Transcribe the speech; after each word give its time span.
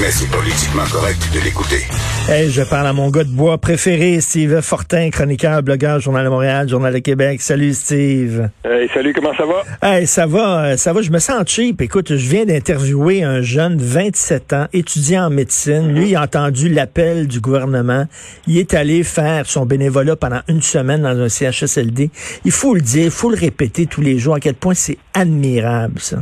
Mais 0.00 0.10
c'est 0.10 0.30
politiquement 0.30 0.84
correct 0.90 1.28
de 1.34 1.40
l'écouter. 1.40 1.84
Hey, 2.26 2.48
je 2.48 2.62
parle 2.62 2.86
à 2.86 2.94
mon 2.94 3.10
gars 3.10 3.22
de 3.22 3.28
bois 3.28 3.58
préféré, 3.58 4.18
Steve 4.22 4.62
Fortin, 4.62 5.10
chroniqueur, 5.10 5.62
blogueur, 5.62 6.00
Journal 6.00 6.24
de 6.24 6.30
Montréal, 6.30 6.70
Journal 6.70 6.94
de 6.94 7.00
Québec. 7.00 7.42
Salut, 7.42 7.74
Steve. 7.74 8.48
Hey, 8.64 8.88
salut, 8.94 9.12
comment 9.12 9.34
ça 9.36 9.44
va? 9.44 9.62
Hey, 9.82 10.06
ça 10.06 10.26
va, 10.26 10.64
euh, 10.64 10.76
ça 10.78 10.94
va, 10.94 11.02
je 11.02 11.10
me 11.10 11.18
sens 11.18 11.42
cheap. 11.46 11.82
Écoute, 11.82 12.16
je 12.16 12.30
viens 12.30 12.46
d'interviewer 12.46 13.22
un 13.24 13.42
jeune 13.42 13.76
de 13.76 13.84
27 13.84 14.52
ans, 14.54 14.66
étudiant 14.72 15.26
en 15.26 15.30
médecine. 15.30 15.92
Lui, 15.92 16.08
il 16.10 16.16
a 16.16 16.22
entendu 16.22 16.70
l'appel 16.70 17.26
du 17.26 17.40
gouvernement. 17.40 18.06
Il 18.46 18.56
est 18.56 18.72
allé 18.72 19.02
faire 19.02 19.44
son 19.44 19.66
bénévolat 19.66 20.16
pendant 20.16 20.40
une 20.48 20.62
semaine 20.62 21.02
dans 21.02 21.18
un 21.20 21.28
CHSLD. 21.28 22.10
Il 22.46 22.52
faut 22.52 22.74
le 22.74 22.80
dire, 22.80 23.04
il 23.04 23.10
faut 23.10 23.28
le 23.28 23.36
répéter 23.36 23.84
tous 23.84 24.00
les 24.00 24.18
jours 24.18 24.36
à 24.36 24.40
quel 24.40 24.54
point 24.54 24.72
c'est 24.72 24.96
admirable, 25.12 26.00
ça. 26.00 26.20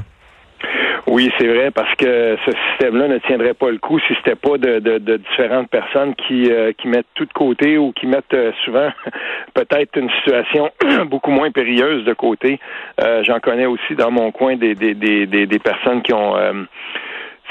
Oui, 1.19 1.33
c'est 1.37 1.49
vrai, 1.49 1.73
parce 1.73 1.93
que 1.97 2.37
ce 2.47 2.53
système-là 2.71 3.09
ne 3.09 3.19
tiendrait 3.19 3.55
pas 3.55 3.71
le 3.73 3.79
coup 3.79 3.99
si 3.99 4.15
c'était 4.19 4.37
pas 4.37 4.57
de, 4.57 4.79
de, 4.79 5.17
différentes 5.17 5.69
personnes 5.69 6.15
qui, 6.15 6.49
euh, 6.49 6.71
qui 6.79 6.87
mettent 6.87 7.09
tout 7.17 7.25
de 7.25 7.33
côté 7.33 7.77
ou 7.77 7.91
qui 7.91 8.07
mettent 8.07 8.33
euh, 8.35 8.53
souvent 8.65 8.89
peut-être 9.55 9.99
une 9.99 10.09
situation 10.11 10.71
beaucoup 11.07 11.33
moins 11.33 11.51
périlleuse 11.51 12.05
de 12.05 12.13
côté. 12.13 12.61
Euh, 13.01 13.25
j'en 13.25 13.41
connais 13.41 13.67
aussi 13.67 13.97
dans 13.97 14.13
mon 14.13 14.31
coin 14.31 14.55
des, 14.55 14.77
des, 14.77 14.95
des, 14.95 15.27
des, 15.27 15.59
personnes 15.59 16.03
qui 16.03 16.13
ont 16.13 16.37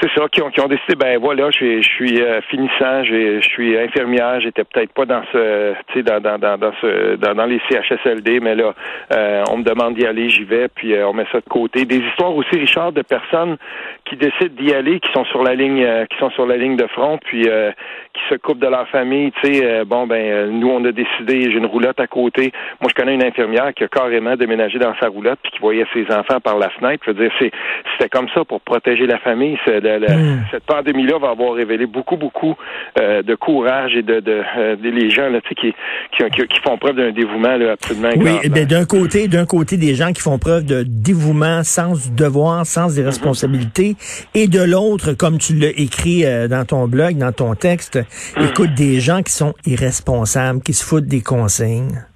c'est 0.00 0.10
ça, 0.16 0.28
qui 0.30 0.42
ont, 0.42 0.50
qui 0.50 0.60
ont 0.60 0.68
décidé, 0.68 0.94
ben 0.94 1.18
voilà, 1.18 1.50
je 1.50 1.80
suis, 1.82 2.22
euh, 2.22 2.40
finissant, 2.42 3.02
je 3.02 3.40
suis 3.40 3.76
infirmière, 3.76 4.40
j'étais 4.40 4.62
peut-être 4.64 4.92
pas 4.92 5.06
dans 5.06 5.22
ce, 5.32 5.72
tu 5.88 5.94
sais, 5.94 6.02
dans, 6.02 6.20
dans, 6.20 6.38
dans, 6.38 6.56
dans, 6.56 6.72
ce, 6.80 7.16
dans, 7.16 7.34
dans, 7.34 7.46
les 7.46 7.60
CHSLD, 7.68 8.38
mais 8.40 8.54
là, 8.54 8.74
euh, 9.12 9.42
on 9.50 9.58
me 9.58 9.64
demande 9.64 9.94
d'y 9.94 10.06
aller, 10.06 10.28
j'y 10.28 10.44
vais, 10.44 10.68
puis 10.68 10.94
euh, 10.94 11.08
on 11.08 11.14
met 11.14 11.26
ça 11.32 11.40
de 11.40 11.48
côté. 11.48 11.84
Des 11.84 11.98
histoires 11.98 12.34
aussi, 12.34 12.56
Richard, 12.56 12.92
de 12.92 13.02
personnes 13.02 13.56
qui 14.04 14.16
décident 14.16 14.54
d'y 14.60 14.72
aller, 14.72 15.00
qui 15.00 15.10
sont 15.12 15.24
sur 15.24 15.42
la 15.42 15.54
ligne, 15.54 15.86
qui 16.10 16.18
sont 16.18 16.30
sur 16.30 16.46
la 16.46 16.56
ligne 16.56 16.76
de 16.76 16.86
front, 16.86 17.18
puis 17.18 17.42
qui 17.42 18.22
se 18.28 18.34
coupent 18.36 18.60
de 18.60 18.68
leur 18.68 18.88
famille, 18.88 19.32
tu 19.42 19.52
sais, 19.52 19.84
bon 19.84 20.06
ben, 20.06 20.50
nous 20.50 20.68
on 20.68 20.84
a 20.84 20.92
décidé, 20.92 21.50
j'ai 21.50 21.58
une 21.58 21.66
roulotte 21.66 22.00
à 22.00 22.06
côté. 22.06 22.52
Moi, 22.80 22.88
je 22.88 22.94
connais 22.94 23.14
une 23.14 23.24
infirmière 23.24 23.74
qui 23.74 23.84
a 23.84 23.88
carrément 23.88 24.36
déménagé 24.36 24.78
dans 24.78 24.94
sa 25.00 25.08
roulotte, 25.08 25.38
puis 25.42 25.52
qui 25.52 25.58
voyait 25.58 25.86
ses 25.92 26.06
enfants 26.14 26.40
par 26.40 26.58
la 26.58 26.70
fenêtre. 26.70 27.02
Je 27.06 27.10
veux 27.10 27.20
dire, 27.20 27.32
c'est, 27.38 27.50
c'était 27.92 28.08
comme 28.08 28.28
ça 28.30 28.44
pour 28.44 28.60
protéger 28.60 29.06
la 29.06 29.18
famille. 29.18 29.58
C'est 29.66 29.80
Hmm. 29.96 30.42
cette 30.50 30.64
pandémie-là 30.64 31.18
va 31.18 31.30
avoir 31.30 31.54
révélé 31.54 31.86
beaucoup, 31.86 32.16
beaucoup 32.16 32.54
euh, 33.00 33.22
de 33.22 33.34
courage 33.34 33.94
et 33.96 34.02
de, 34.02 34.20
de, 34.20 34.42
euh, 34.58 34.76
les 34.82 35.10
gens 35.10 35.28
là, 35.28 35.40
qui, 35.40 35.54
qui, 35.54 36.46
qui, 36.46 36.60
font 36.60 36.76
preuve 36.78 36.96
d'un 36.96 37.12
dévouement 37.12 37.56
là, 37.56 37.72
absolument 37.72 38.10
Oui, 38.16 38.48
ben, 38.48 38.66
d'un 38.66 38.84
côté, 38.84 39.28
d'un 39.28 39.46
côté, 39.46 39.76
des 39.76 39.94
gens 39.94 40.12
qui 40.12 40.20
font 40.20 40.38
preuve 40.38 40.64
de 40.64 40.84
dévouement, 40.86 41.62
sens 41.62 42.10
du 42.10 42.16
devoir, 42.16 42.66
sens 42.66 42.94
des 42.94 43.02
responsabilités, 43.02 43.96
et 44.34 44.48
de 44.48 44.62
l'autre, 44.62 45.12
comme 45.12 45.38
tu 45.38 45.54
l'as 45.54 45.72
écrit 45.76 46.24
euh, 46.24 46.48
dans 46.48 46.64
ton 46.64 46.86
blog, 46.88 47.16
dans 47.16 47.32
ton 47.32 47.54
texte, 47.54 47.98
hmm. 48.36 48.44
écoute, 48.44 48.74
des 48.74 49.00
gens 49.00 49.22
qui 49.22 49.32
sont 49.32 49.54
irresponsables, 49.66 50.62
qui 50.62 50.74
se 50.74 50.84
foutent 50.84 51.06
des 51.06 51.22
consignes. 51.22 52.07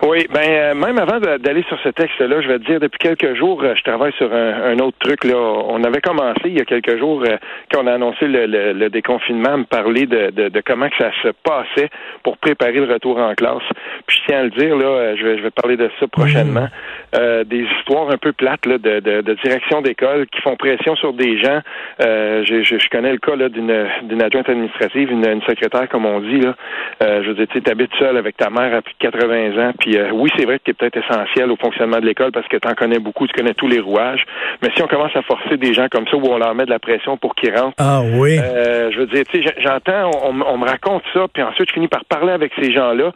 Oui, 0.00 0.28
ben 0.32 0.48
euh, 0.48 0.74
même 0.74 0.96
avant 0.98 1.18
d'aller 1.18 1.64
sur 1.64 1.78
ce 1.80 1.88
texte-là, 1.88 2.40
je 2.40 2.46
vais 2.46 2.60
te 2.60 2.64
dire, 2.64 2.78
depuis 2.78 2.98
quelques 2.98 3.34
jours, 3.34 3.60
euh, 3.64 3.74
je 3.74 3.82
travaille 3.82 4.12
sur 4.12 4.32
un, 4.32 4.78
autre 4.78 4.96
truc. 5.00 5.24
Là, 5.24 5.36
on 5.36 5.82
avait 5.82 6.00
commencé 6.00 6.42
il 6.44 6.56
y 6.56 6.60
a 6.60 6.64
quelques 6.64 6.98
jours 6.98 7.24
euh, 7.26 7.36
quand 7.72 7.82
on 7.82 7.86
a 7.88 7.94
annoncé 7.94 8.26
le, 8.28 8.88
déconfinement, 8.90 9.54
à 9.54 9.56
me 9.56 9.64
parler 9.64 10.06
de, 10.06 10.30
de, 10.30 10.62
comment 10.64 10.88
que 10.88 10.96
ça 10.98 11.10
se 11.22 11.28
passait 11.42 11.90
pour 12.22 12.38
préparer 12.38 12.74
le 12.74 12.92
retour 12.92 13.18
en 13.18 13.34
classe. 13.34 13.62
Puis 14.06 14.18
je 14.20 14.26
tiens 14.28 14.40
à 14.40 14.42
le 14.44 14.50
dire 14.50 14.76
là, 14.76 15.16
je 15.16 15.24
vais 15.24 15.38
je 15.38 15.42
vais 15.42 15.50
parler 15.50 15.76
de 15.76 15.90
ça 15.98 16.06
prochainement. 16.06 16.68
Mmh. 17.14 17.44
des 17.44 17.66
histoires 17.78 18.10
un 18.10 18.18
peu 18.18 18.32
plates 18.32 18.66
là, 18.66 18.78
de, 18.78 19.00
de, 19.00 19.34
direction 19.42 19.80
d'école 19.82 20.26
qui 20.26 20.40
font 20.40 20.56
pression 20.56 20.94
sur 20.96 21.12
des 21.12 21.38
gens. 21.38 21.60
Je, 22.00 22.62
je, 22.62 22.88
connais 22.90 23.12
le 23.12 23.18
cas 23.18 23.36
là 23.36 23.48
d'une 23.48 23.86
d'une 24.02 24.22
adjointe 24.22 24.48
administrative, 24.48 25.10
une, 25.10 25.26
une, 25.26 25.42
secrétaire 25.42 25.88
comme 25.88 26.06
on 26.06 26.20
dit 26.20 26.40
là. 26.40 26.54
je 27.00 27.28
veux 27.28 27.34
dire, 27.34 27.46
tu 27.48 27.70
habites 27.70 27.94
seul 27.98 28.16
avec 28.16 28.36
ta 28.36 28.50
mère 28.50 28.74
à 28.74 28.82
plus 28.82 28.94
de 28.94 28.98
80 28.98 29.68
ans, 29.68 29.72
puis 29.78 29.96
euh, 29.96 30.10
oui, 30.12 30.30
c'est 30.36 30.44
vrai 30.44 30.58
que 30.58 30.64
tu 30.64 30.70
es 30.70 30.74
peut-être 30.74 30.98
essentiel 30.98 31.50
au 31.50 31.56
fonctionnement 31.56 31.98
de 31.98 32.06
l'école 32.06 32.32
parce 32.32 32.46
que 32.48 32.56
tu 32.56 32.68
en 32.68 32.74
connais 32.74 32.98
beaucoup, 32.98 33.26
tu 33.26 33.34
connais 33.34 33.54
tous 33.54 33.68
les 33.68 33.80
rouages. 33.80 34.24
Mais 34.62 34.70
si 34.74 34.82
on 34.82 34.86
commence 34.86 35.14
à 35.14 35.22
forcer 35.22 35.56
des 35.56 35.72
gens 35.74 35.88
comme 35.90 36.06
ça 36.08 36.16
où 36.16 36.26
on 36.26 36.38
leur 36.38 36.54
met 36.54 36.64
de 36.64 36.70
la 36.70 36.78
pression 36.78 37.16
pour 37.16 37.34
qu'ils 37.34 37.56
rentrent, 37.56 37.74
ah 37.78 38.00
oui. 38.02 38.38
Euh, 38.38 38.90
je 38.92 38.98
veux 38.98 39.06
dire, 39.06 39.24
tu 39.30 39.42
sais, 39.42 39.54
j'entends, 39.58 40.10
on, 40.24 40.40
on, 40.40 40.58
me 40.58 40.66
raconte 40.66 41.02
ça, 41.12 41.26
puis 41.32 41.42
ensuite 41.42 41.68
je 41.68 41.74
finis 41.74 41.88
par 41.88 42.04
parler 42.04 42.32
avec 42.32 42.52
ces 42.60 42.72
gens-là, 42.72 43.12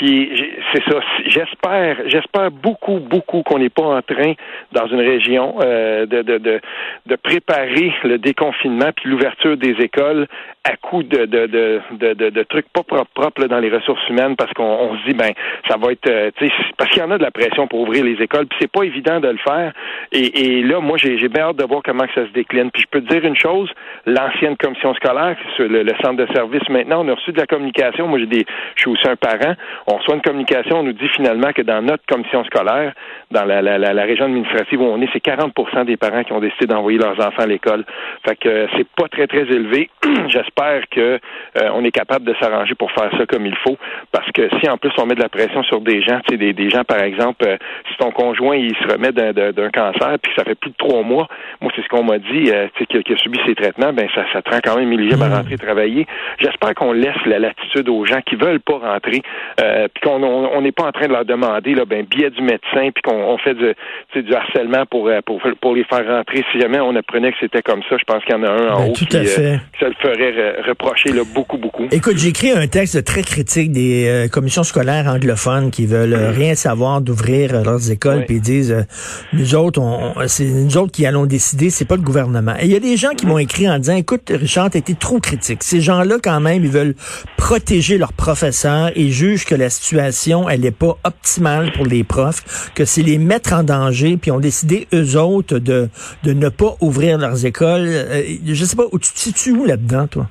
puis 0.00 0.32
c'est 0.72 0.82
ça. 0.90 0.98
J'espère, 1.26 1.98
j'espère 2.06 2.50
beaucoup, 2.50 3.00
beaucoup 3.00 3.42
qu'on 3.42 3.58
n'est 3.58 3.68
pas 3.68 3.82
en 3.82 4.00
train 4.00 4.32
dans 4.72 4.86
une 4.86 5.00
région 5.00 5.56
euh, 5.60 6.06
de, 6.06 6.22
de, 6.22 6.38
de, 6.38 6.60
de, 7.04 7.16
préparer 7.16 7.92
le 8.04 8.16
déconfinement 8.16 8.92
puis 8.96 9.10
l'ouverture 9.10 9.58
des 9.58 9.76
écoles 9.78 10.26
à 10.64 10.76
coup 10.76 11.02
de, 11.02 11.26
de, 11.26 11.46
de, 11.46 12.42
trucs 12.44 12.68
pas 12.72 12.82
propres 12.82 13.46
dans 13.46 13.58
les 13.58 13.70
ressources 13.70 14.06
humaines 14.08 14.36
parce 14.36 14.52
qu'on 14.54 14.96
se 14.96 15.08
dit 15.08 15.14
ben 15.14 15.32
ça 15.68 15.76
va 15.76 15.92
être 15.92 16.08
euh, 16.08 16.30
parce 16.78 16.90
qu'il 16.90 17.02
y 17.02 17.04
en 17.04 17.10
a 17.10 17.18
de 17.18 17.22
la 17.22 17.30
pression 17.30 17.66
pour 17.66 17.80
ouvrir 17.80 18.04
les 18.04 18.22
écoles 18.22 18.46
puis 18.46 18.58
c'est 18.60 18.72
pas 18.72 18.84
évident 18.84 19.20
de 19.20 19.28
le 19.28 19.38
faire. 19.38 19.72
Et, 20.12 20.62
là 20.62 20.80
moi 20.80 20.96
j'ai 20.96 21.16
bien 21.28 21.44
hâte 21.44 21.56
de 21.56 21.64
voir 21.64 21.82
comment 21.84 22.06
que 22.06 22.14
ça 22.14 22.26
se 22.26 22.32
décline. 22.32 22.70
Puis 22.70 22.82
je 22.82 22.88
peux 22.90 23.02
te 23.02 23.12
dire 23.12 23.24
une 23.24 23.36
chose 23.36 23.70
l'ancienne 24.06 24.56
commission 24.56 24.94
scolaire 24.94 25.36
le, 25.58 25.82
le, 25.82 25.92
centre 26.02 26.16
de 26.16 26.32
service 26.34 26.66
maintenant 26.70 27.04
on 27.04 27.08
a 27.08 27.14
reçu 27.14 27.32
de 27.32 27.38
la 27.38 27.46
communication. 27.46 28.06
Moi 28.06 28.18
j'ai 28.20 28.26
des 28.26 28.46
je 28.76 28.82
suis 28.82 28.90
aussi 28.90 29.06
un 29.06 29.16
parent 29.16 29.54
on 29.90 29.96
reçoit 29.96 30.14
une 30.14 30.22
communication, 30.22 30.78
on 30.78 30.82
nous 30.84 30.92
dit 30.92 31.08
finalement 31.08 31.52
que 31.52 31.62
dans 31.62 31.82
notre 31.82 32.04
commission 32.06 32.44
scolaire, 32.44 32.92
dans 33.30 33.44
la, 33.44 33.60
la, 33.60 33.78
la, 33.78 34.02
région 34.04 34.26
administrative 34.26 34.80
où 34.80 34.84
on 34.84 35.00
est, 35.00 35.08
c'est 35.12 35.24
40% 35.24 35.84
des 35.84 35.96
parents 35.96 36.22
qui 36.22 36.32
ont 36.32 36.40
décidé 36.40 36.66
d'envoyer 36.66 36.98
leurs 36.98 37.18
enfants 37.18 37.42
à 37.42 37.46
l'école. 37.46 37.84
Fait 38.26 38.36
que 38.36 38.48
euh, 38.48 38.66
c'est 38.76 38.86
pas 38.88 39.08
très, 39.08 39.26
très 39.26 39.42
élevé. 39.42 39.90
J'espère 40.28 40.88
que 40.90 41.00
euh, 41.00 41.70
on 41.74 41.84
est 41.84 41.90
capable 41.90 42.24
de 42.24 42.34
s'arranger 42.40 42.74
pour 42.74 42.90
faire 42.92 43.10
ça 43.18 43.26
comme 43.26 43.46
il 43.46 43.56
faut. 43.56 43.76
Parce 44.12 44.30
que 44.32 44.48
si 44.60 44.68
en 44.68 44.76
plus 44.76 44.92
on 44.98 45.06
met 45.06 45.14
de 45.14 45.22
la 45.22 45.28
pression 45.28 45.62
sur 45.64 45.80
des 45.80 46.02
gens, 46.02 46.20
tu 46.28 46.34
sais, 46.34 46.36
des, 46.36 46.52
des 46.52 46.70
gens, 46.70 46.84
par 46.84 47.00
exemple, 47.02 47.44
euh, 47.46 47.56
si 47.90 47.96
ton 47.98 48.12
conjoint 48.12 48.56
il 48.56 48.76
se 48.76 48.92
remet 48.92 49.12
d'un 49.12 49.70
cancer 49.70 50.18
puis 50.22 50.32
ça 50.36 50.44
fait 50.44 50.54
plus 50.54 50.70
de 50.70 50.76
trois 50.76 51.02
mois, 51.02 51.26
moi 51.60 51.72
c'est 51.74 51.82
ce 51.82 51.88
qu'on 51.88 52.04
m'a 52.04 52.18
dit, 52.18 52.44
tu 52.44 52.50
sais, 52.50 53.02
qui, 53.02 53.12
a 53.12 53.16
subi 53.16 53.38
ses 53.46 53.54
traitements, 53.54 53.92
ben 53.92 54.08
ça, 54.14 54.24
ça 54.32 54.42
te 54.42 54.50
rend 54.50 54.60
quand 54.62 54.76
même 54.76 54.92
éligible 54.92 55.22
à 55.22 55.28
mmh. 55.28 55.32
rentrer 55.32 55.56
travailler. 55.56 56.06
J'espère 56.38 56.74
qu'on 56.74 56.92
laisse 56.92 57.24
la 57.26 57.38
latitude 57.38 57.88
aux 57.88 58.04
gens 58.04 58.20
qui 58.24 58.36
veulent 58.36 58.60
pas 58.60 58.78
rentrer 58.78 59.22
euh, 59.60 59.79
puis 59.88 60.02
qu'on 60.02 60.22
on 60.22 60.60
n'est 60.60 60.72
pas 60.72 60.84
en 60.84 60.92
train 60.92 61.06
de 61.06 61.12
leur 61.12 61.24
demander 61.24 61.74
là, 61.74 61.84
ben 61.84 62.04
billet 62.04 62.30
du 62.30 62.42
médecin, 62.42 62.90
puis 62.94 63.02
qu'on 63.02 63.36
fait 63.38 63.54
du, 63.54 63.74
du 64.22 64.34
harcèlement 64.34 64.84
pour, 64.86 65.08
euh, 65.08 65.20
pour 65.24 65.40
pour 65.60 65.74
les 65.74 65.84
faire 65.84 66.06
rentrer. 66.06 66.44
Si 66.52 66.60
jamais 66.60 66.80
on 66.80 66.94
apprenait 66.96 67.32
que 67.32 67.38
c'était 67.40 67.62
comme 67.62 67.82
ça, 67.88 67.96
je 67.98 68.04
pense 68.04 68.24
qu'il 68.24 68.34
y 68.34 68.38
en 68.38 68.42
a 68.42 68.50
un 68.50 68.68
en 68.70 68.80
ben, 68.80 68.90
haut 68.90 68.92
tout 68.92 69.06
qui, 69.06 69.16
à 69.16 69.24
fait. 69.24 69.60
ça 69.78 69.88
le 69.88 69.94
ferait 70.00 70.62
reprocher 70.66 71.12
là, 71.12 71.22
beaucoup 71.34 71.58
beaucoup. 71.58 71.86
Écoute, 71.90 72.16
j'ai 72.16 72.28
écrit 72.28 72.50
un 72.50 72.66
texte 72.66 73.04
très 73.04 73.22
critique 73.22 73.72
des 73.72 74.08
euh, 74.08 74.28
commissions 74.28 74.62
scolaires 74.62 75.06
anglophones 75.06 75.70
qui 75.70 75.86
veulent 75.86 76.14
rien 76.14 76.54
savoir 76.54 77.00
d'ouvrir 77.00 77.52
leurs 77.62 77.90
écoles, 77.90 78.24
puis 78.26 78.36
ils 78.36 78.40
disent 78.40 78.86
nous 79.32 79.54
autres, 79.54 79.80
on, 79.80 80.14
c'est 80.26 80.44
nous 80.44 80.76
autres 80.76 80.92
qui 80.92 81.06
allons 81.06 81.26
décider, 81.26 81.70
c'est 81.70 81.86
pas 81.86 81.96
le 81.96 82.02
gouvernement. 82.02 82.54
Et 82.60 82.66
il 82.66 82.72
y 82.72 82.76
a 82.76 82.80
des 82.80 82.96
gens 82.96 83.10
qui 83.10 83.26
m'ont 83.26 83.38
écrit 83.38 83.68
en 83.68 83.78
disant, 83.78 83.96
écoute, 83.96 84.30
Richard, 84.30 84.70
t'as 84.70 84.78
été 84.78 84.94
trop 84.94 85.18
critique. 85.20 85.62
Ces 85.62 85.80
gens-là, 85.80 86.16
quand 86.22 86.40
même, 86.40 86.64
ils 86.64 86.70
veulent 86.70 86.94
protéger 87.36 87.98
leurs 87.98 88.12
professeurs 88.12 88.90
et 88.94 89.08
jugent 89.08 89.44
que 89.44 89.54
la 89.60 89.70
situation, 89.70 90.48
elle 90.48 90.60
n'est 90.60 90.70
pas 90.70 90.96
optimale 91.04 91.72
pour 91.72 91.86
les 91.86 92.04
profs, 92.04 92.70
que 92.74 92.84
c'est 92.84 93.02
les 93.02 93.18
mettre 93.18 93.52
en 93.52 93.62
danger, 93.62 94.16
puis 94.16 94.30
ont 94.30 94.40
décidé, 94.40 94.88
eux 94.92 95.16
autres, 95.16 95.58
de, 95.58 95.88
de 96.24 96.32
ne 96.32 96.48
pas 96.48 96.76
ouvrir 96.80 97.18
leurs 97.18 97.44
écoles. 97.46 97.86
Euh, 97.86 98.22
je 98.44 98.64
sais 98.64 98.76
pas, 98.76 98.84
où 98.92 98.98
tu 98.98 99.12
te 99.12 99.18
situes 99.18 99.66
là-dedans, 99.66 100.06
toi? 100.06 100.28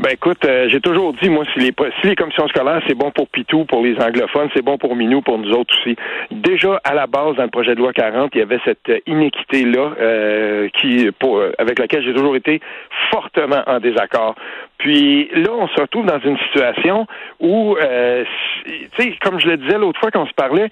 Ben 0.00 0.12
écoute, 0.12 0.42
euh, 0.46 0.66
j'ai 0.70 0.80
toujours 0.80 1.12
dit, 1.12 1.28
moi, 1.28 1.44
si 1.52 1.60
les, 1.60 1.74
si 2.00 2.06
les 2.06 2.16
commissions 2.16 2.48
scolaires, 2.48 2.80
c'est 2.88 2.94
bon 2.94 3.10
pour 3.10 3.28
Pitou, 3.28 3.66
pour 3.66 3.82
les 3.82 4.00
anglophones, 4.00 4.48
c'est 4.54 4.64
bon 4.64 4.78
pour 4.78 4.96
Minou, 4.96 5.20
pour 5.20 5.36
nous 5.36 5.50
autres 5.50 5.74
aussi. 5.78 5.94
Déjà, 6.30 6.80
à 6.84 6.94
la 6.94 7.06
base, 7.06 7.36
dans 7.36 7.42
le 7.42 7.50
projet 7.50 7.74
de 7.74 7.80
loi 7.80 7.92
40, 7.92 8.30
il 8.34 8.38
y 8.38 8.40
avait 8.40 8.60
cette 8.64 8.90
inéquité-là 9.06 9.92
euh, 10.00 10.68
qui, 10.80 11.10
pour, 11.18 11.42
avec 11.58 11.78
laquelle 11.78 12.02
j'ai 12.02 12.14
toujours 12.14 12.34
été 12.34 12.62
fortement 13.10 13.62
en 13.66 13.78
désaccord. 13.78 14.36
Puis 14.80 15.28
là, 15.34 15.50
on 15.52 15.68
se 15.68 15.78
retrouve 15.78 16.06
dans 16.06 16.18
une 16.20 16.38
situation 16.38 17.06
où, 17.38 17.76
euh, 17.76 18.24
tu 18.64 18.88
sais, 18.96 19.18
comme 19.22 19.38
je 19.38 19.48
le 19.48 19.58
disais 19.58 19.76
l'autre 19.76 20.00
fois 20.00 20.10
qu'on 20.10 20.26
se 20.26 20.32
parlait, 20.32 20.70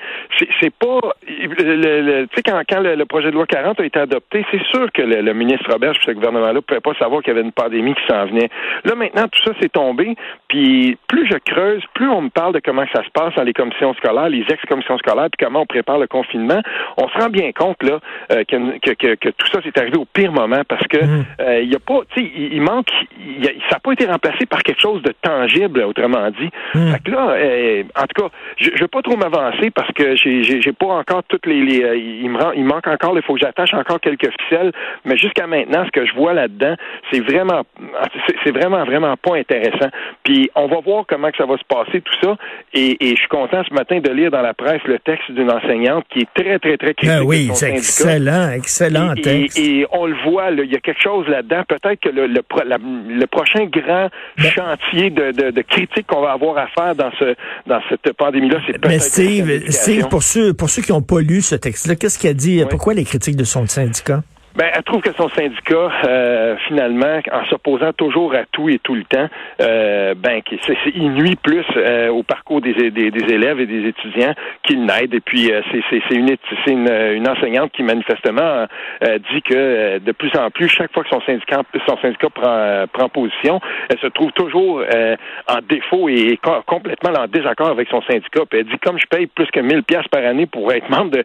c'est 0.60 0.72
pas, 0.72 1.00
tu 1.26 1.34
sais, 2.34 2.42
quand, 2.42 2.62
quand 2.66 2.80
le, 2.80 3.04
projet 3.04 3.30
de 3.30 3.34
loi 3.34 3.46
40 3.46 3.78
a 3.78 3.84
été 3.84 3.98
adopté, 3.98 4.46
c'est 4.50 4.62
sûr 4.64 4.90
que 4.92 5.02
le, 5.02 5.34
ministre 5.34 5.70
Robert, 5.70 5.92
ce 6.02 6.10
gouvernement-là, 6.12 6.54
ne 6.54 6.60
pouvait 6.60 6.80
pas 6.80 6.94
savoir 6.94 7.22
qu'il 7.22 7.34
y 7.34 7.36
avait 7.36 7.44
une 7.44 7.52
pandémie 7.52 7.94
qui 7.94 8.06
s'en 8.08 8.24
venait. 8.24 8.48
Là, 8.84 8.94
maintenant, 8.94 9.17
tout 9.26 9.42
ça 9.44 9.52
s'est 9.60 9.68
tombé. 9.68 10.16
Puis 10.48 10.96
plus 11.08 11.26
je 11.28 11.38
creuse, 11.38 11.82
plus 11.94 12.08
on 12.08 12.22
me 12.22 12.30
parle 12.30 12.54
de 12.54 12.60
comment 12.64 12.84
ça 12.94 13.02
se 13.04 13.10
passe 13.10 13.34
dans 13.34 13.42
les 13.42 13.52
commissions 13.52 13.94
scolaires, 13.94 14.28
les 14.28 14.44
ex-commissions 14.48 14.98
scolaires, 14.98 15.28
puis 15.36 15.44
comment 15.44 15.62
on 15.62 15.66
prépare 15.66 15.98
le 15.98 16.06
confinement. 16.06 16.60
On 16.96 17.08
se 17.08 17.18
rend 17.18 17.28
bien 17.28 17.52
compte 17.52 17.82
là 17.82 17.98
euh, 18.32 18.44
que, 18.44 18.94
que, 18.94 19.14
que, 19.14 19.28
tout 19.30 19.46
ça 19.52 19.62
s'est 19.62 19.78
arrivé 19.78 19.96
au 19.96 20.04
pire 20.04 20.32
moment 20.32 20.62
parce 20.68 20.86
que 20.86 20.98
mmh. 20.98 21.24
euh, 21.40 21.60
il 21.62 21.72
y 21.72 21.74
a 21.74 21.78
pas, 21.78 22.00
tu 22.14 22.20
sais, 22.20 22.30
il, 22.36 22.60
manque, 22.60 22.90
ça 22.90 23.76
n'a 23.76 23.80
pas 23.80 23.92
été 23.92 24.06
remplacé 24.06 24.46
par 24.46 24.62
quelque 24.62 24.80
chose 24.80 25.02
de 25.02 25.14
tangible, 25.22 25.82
autrement 25.82 26.30
dit. 26.30 26.50
Mmh. 26.74 26.92
Fait 26.92 27.02
que 27.04 27.10
là, 27.10 27.30
euh, 27.30 27.82
en 27.96 28.06
tout 28.06 28.22
cas, 28.22 28.28
je, 28.56 28.70
je 28.74 28.80
veux 28.80 28.88
pas 28.88 29.02
trop 29.02 29.16
m'avancer 29.16 29.70
parce 29.70 29.90
que 29.92 30.16
j'ai, 30.16 30.42
j'ai, 30.42 30.72
pas 30.72 30.86
encore 30.86 31.22
toutes 31.28 31.46
les, 31.46 31.62
les 31.62 31.98
il 31.98 32.30
me 32.30 32.38
il 32.54 32.64
manque 32.64 32.86
encore, 32.86 33.16
il 33.16 33.22
faut 33.22 33.34
que 33.34 33.40
j'attache 33.40 33.74
encore 33.74 34.00
quelques 34.00 34.30
ficelles, 34.42 34.72
mais 35.04 35.16
jusqu'à 35.16 35.46
maintenant, 35.46 35.84
ce 35.84 35.90
que 35.90 36.06
je 36.06 36.14
vois 36.14 36.32
là-dedans, 36.34 36.74
c'est 37.10 37.20
vraiment, 37.20 37.62
c'est 38.44 38.52
vraiment, 38.52 38.84
vraiment 38.84 39.16
pas 39.16 39.36
intéressant. 39.36 39.88
Puis 40.22 40.50
on 40.54 40.66
va 40.66 40.80
voir 40.80 41.04
comment 41.06 41.30
que 41.30 41.36
ça 41.36 41.46
va 41.46 41.56
se 41.56 41.64
passer 41.64 42.00
tout 42.00 42.14
ça. 42.22 42.36
Et, 42.74 42.96
et 43.00 43.10
je 43.10 43.16
suis 43.16 43.28
content 43.28 43.62
ce 43.68 43.74
matin 43.74 44.00
de 44.00 44.10
lire 44.10 44.30
dans 44.30 44.42
la 44.42 44.54
presse 44.54 44.82
le 44.84 44.98
texte 44.98 45.30
d'une 45.30 45.50
enseignante 45.50 46.04
qui 46.10 46.20
est 46.20 46.28
très, 46.34 46.58
très, 46.58 46.76
très 46.76 46.94
critique. 46.94 47.18
Ah 47.20 47.24
oui, 47.24 47.50
c'est 47.52 48.07
excellent, 48.16 48.50
excellent 48.50 49.14
et, 49.14 49.22
texte. 49.22 49.58
Et, 49.58 49.86
on 49.92 50.06
le 50.06 50.16
voit, 50.24 50.50
il 50.50 50.70
y 50.70 50.76
a 50.76 50.80
quelque 50.80 51.02
chose 51.02 51.26
là-dedans. 51.28 51.62
Peut-être 51.68 52.00
que 52.00 52.08
le, 52.08 52.26
le, 52.26 53.26
prochain 53.26 53.66
grand 53.66 54.08
ben 54.36 54.50
chantier 54.50 55.10
de, 55.10 55.32
de, 55.32 55.50
de 55.50 55.62
critique 55.62 56.06
qu'on 56.06 56.22
va 56.22 56.32
avoir 56.32 56.58
à 56.58 56.66
faire 56.68 56.94
dans 56.94 57.10
ce 57.18 57.34
dans 57.66 57.80
cette 57.88 58.12
pandémie-là, 58.16 58.58
c'est 58.66 58.78
peut-être. 58.78 58.88
Mais 58.88 58.98
Steve, 58.98 59.70
Steve, 59.70 60.08
pour 60.08 60.22
ceux 60.22 60.54
pour 60.54 60.70
ceux 60.70 60.82
qui 60.82 60.92
n'ont 60.92 61.02
pas 61.02 61.20
lu 61.20 61.42
ce 61.42 61.54
texte-là, 61.54 61.96
qu'est-ce 61.96 62.18
qu'il 62.18 62.30
a 62.30 62.34
dit? 62.34 62.62
Pourquoi 62.70 62.94
les 62.94 63.04
critiques 63.04 63.36
de 63.36 63.44
son 63.44 63.66
syndicat? 63.66 64.22
Ben, 64.56 64.70
elle 64.74 64.82
trouve 64.82 65.02
que 65.02 65.12
son 65.12 65.28
syndicat, 65.28 65.90
euh, 66.04 66.56
finalement, 66.66 67.20
en 67.30 67.44
s'opposant 67.46 67.92
toujours 67.92 68.34
à 68.34 68.44
tout 68.50 68.68
et 68.68 68.78
tout 68.80 68.94
le 68.94 69.04
temps, 69.04 69.28
euh, 69.60 70.14
ben, 70.16 70.40
c'est, 70.66 70.76
il 70.94 71.12
nuit 71.12 71.36
plus 71.36 71.64
euh, 71.76 72.08
au 72.08 72.22
parcours 72.24 72.60
des, 72.60 72.70
élèves 72.70 73.60
et 73.60 73.66
des 73.66 73.86
étudiants 73.86 74.34
qu'il 74.64 74.84
n'aide. 74.84 75.14
Et 75.14 75.20
puis, 75.20 75.52
euh, 75.52 75.60
c'est, 75.70 76.14
une, 76.14 76.36
une, 76.66 76.90
une, 76.90 77.28
enseignante 77.28 77.70
qui 77.72 77.82
manifestement 77.82 78.66
dit 79.02 79.42
que 79.42 79.98
de 79.98 80.12
plus 80.12 80.34
en 80.36 80.50
plus, 80.50 80.68
chaque 80.68 80.92
fois 80.92 81.04
que 81.04 81.10
son 81.10 81.20
syndicat, 81.20 81.62
son 81.86 81.96
syndicat 81.98 82.28
prend, 82.30 82.84
prend 82.92 83.08
position, 83.08 83.60
elle 83.90 83.98
se 83.98 84.06
trouve 84.08 84.32
toujours 84.32 84.82
en 85.46 85.58
défaut 85.68 86.08
et 86.08 86.38
complètement 86.66 87.10
en 87.18 87.26
désaccord 87.26 87.68
avec 87.68 87.88
son 87.88 88.02
syndicat. 88.02 88.42
Puis 88.48 88.60
elle 88.60 88.66
dit 88.66 88.78
comme 88.82 88.98
je 88.98 89.06
paye 89.06 89.26
plus 89.26 89.46
que 89.52 89.60
1000 89.60 89.82
pièces 89.84 90.08
par 90.08 90.24
année 90.24 90.46
pour 90.46 90.72
être 90.72 90.88
membre 90.88 91.10
de, 91.10 91.24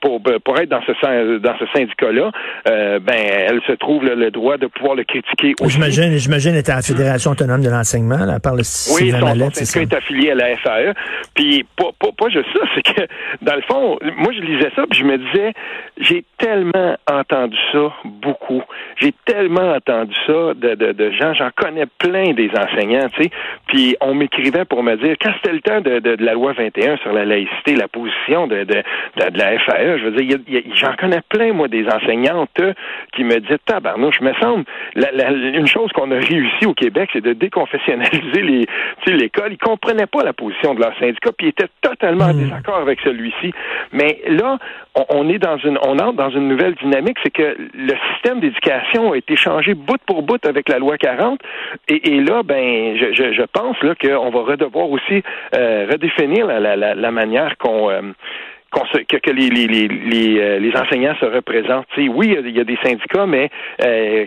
pour, 0.00 0.22
pour 0.44 0.58
être 0.58 0.68
dans 0.68 0.82
ce 0.82 1.38
dans 1.38 1.58
ce 1.58 1.66
syndicat-là. 1.74 2.30
Euh, 2.68 2.98
ben, 3.00 3.14
elle 3.16 3.60
se 3.66 3.72
trouve 3.72 4.04
le 4.04 4.30
droit 4.30 4.56
de 4.56 4.66
pouvoir 4.66 4.94
le 4.94 5.04
critiquer. 5.04 5.54
J'imagine, 5.66 6.16
j'imagine, 6.16 6.54
était 6.54 6.72
à 6.72 6.76
la 6.76 6.82
Fédération 6.82 7.32
autonome 7.32 7.62
de 7.62 7.70
l'enseignement, 7.70 8.24
là, 8.24 8.38
par 8.40 8.54
le 8.54 8.62
Oui, 8.94 9.10
son, 9.10 9.20
son 9.20 9.50
syndicat 9.50 9.80
est, 9.80 9.94
affilié 9.94 10.30
à 10.30 10.34
la 10.34 10.56
FAE. 10.56 10.94
Puis, 11.34 11.66
pas, 11.76 11.90
pas, 11.98 12.08
pas 12.16 12.28
juste 12.28 12.48
ça, 12.52 12.60
c'est 12.74 12.82
que, 12.82 13.02
dans 13.42 13.56
le 13.56 13.62
fond, 13.62 13.98
moi, 14.16 14.32
je 14.32 14.40
lisais 14.40 14.70
ça, 14.76 14.84
puis 14.88 14.98
je 14.98 15.04
me 15.04 15.18
disais, 15.18 15.52
j'ai 15.98 16.24
tellement 16.38 16.96
entendu 17.10 17.56
ça, 17.72 17.92
beaucoup. 18.04 18.62
J'ai 19.00 19.12
tellement 19.24 19.72
entendu 19.74 20.14
ça 20.26 20.54
de, 20.54 20.74
de, 20.74 20.92
de 20.92 21.10
gens, 21.12 21.34
j'en 21.34 21.50
connais 21.56 21.86
plein 21.98 22.32
des 22.32 22.50
enseignants, 22.50 23.08
tu 23.14 23.24
sais. 23.24 23.30
Puis, 23.66 23.96
on 24.00 24.14
m'écrivait 24.14 24.64
pour 24.64 24.82
me 24.82 24.96
dire, 24.96 25.16
quand 25.20 25.32
c'était 25.36 25.54
le 25.54 25.60
temps 25.60 25.80
de, 25.80 25.98
de, 25.98 26.24
la 26.24 26.34
loi 26.34 26.52
21 26.52 26.96
sur 26.98 27.12
la 27.12 27.24
laïcité, 27.24 27.74
la 27.74 27.88
position 27.88 28.46
de, 28.46 28.64
de, 28.64 28.74
de, 28.74 29.38
la 29.38 29.58
FAE, 29.58 29.98
je 29.98 30.04
veux 30.04 30.22
dire, 30.22 30.38
j'en 30.74 30.94
connais 30.94 31.20
plein, 31.28 31.52
moi, 31.52 31.68
des 31.68 31.88
qui 33.14 33.24
me 33.24 33.38
dit 33.38 33.58
tabarnouche, 33.66 34.20
me 34.20 34.32
semble, 34.34 34.64
une 34.96 35.66
chose 35.66 35.90
qu'on 35.92 36.10
a 36.10 36.16
réussi 36.16 36.66
au 36.66 36.74
Québec, 36.74 37.10
c'est 37.12 37.22
de 37.22 37.32
déconfessionnaliser 37.32 38.42
les, 38.42 38.66
l'école. 39.06 39.52
Ils 39.52 39.58
comprenaient 39.58 40.06
pas 40.06 40.22
la 40.22 40.32
position 40.32 40.74
de 40.74 40.80
leur 40.80 40.96
syndicat, 40.98 41.30
puis 41.36 41.48
ils 41.48 41.50
étaient 41.50 41.70
totalement 41.80 42.26
en 42.26 42.34
hmm. 42.34 42.44
désaccord 42.44 42.76
avec 42.76 43.00
celui-ci. 43.00 43.52
Mais 43.92 44.20
là, 44.26 44.58
on, 45.08 45.28
est 45.28 45.38
dans 45.38 45.56
une, 45.58 45.78
on 45.82 45.98
entre 45.98 46.14
dans 46.14 46.30
une 46.30 46.48
nouvelle 46.48 46.74
dynamique, 46.74 47.18
c'est 47.22 47.30
que 47.30 47.56
le 47.74 47.94
système 48.12 48.40
d'éducation 48.40 49.12
a 49.12 49.16
été 49.16 49.36
changé 49.36 49.74
bout 49.74 50.00
pour 50.06 50.22
bout 50.22 50.44
avec 50.46 50.68
la 50.68 50.78
loi 50.78 50.98
40, 50.98 51.40
et, 51.88 52.20
là, 52.20 52.42
ben, 52.42 52.96
je, 52.96 53.42
pense 53.52 53.80
là 53.82 53.94
qu'on 53.94 54.30
va 54.30 54.40
redevoir 54.40 54.90
aussi 54.90 55.22
euh, 55.54 55.86
redéfinir 55.90 56.46
la, 56.46 57.10
manière 57.10 57.56
qu'on 57.58 57.90
euh, 57.90 58.00
que, 58.72 59.16
que 59.16 59.30
les, 59.30 59.48
les, 59.48 59.66
les, 59.66 60.40
euh, 60.40 60.58
les, 60.58 60.74
enseignants 60.76 61.14
se 61.20 61.26
représentent. 61.26 61.86
oui, 61.96 62.36
il 62.44 62.56
y, 62.56 62.60
a 62.60 62.64
des 62.64 62.78
syndicats, 62.82 63.26
mais 63.26 63.50
euh, 63.84 64.26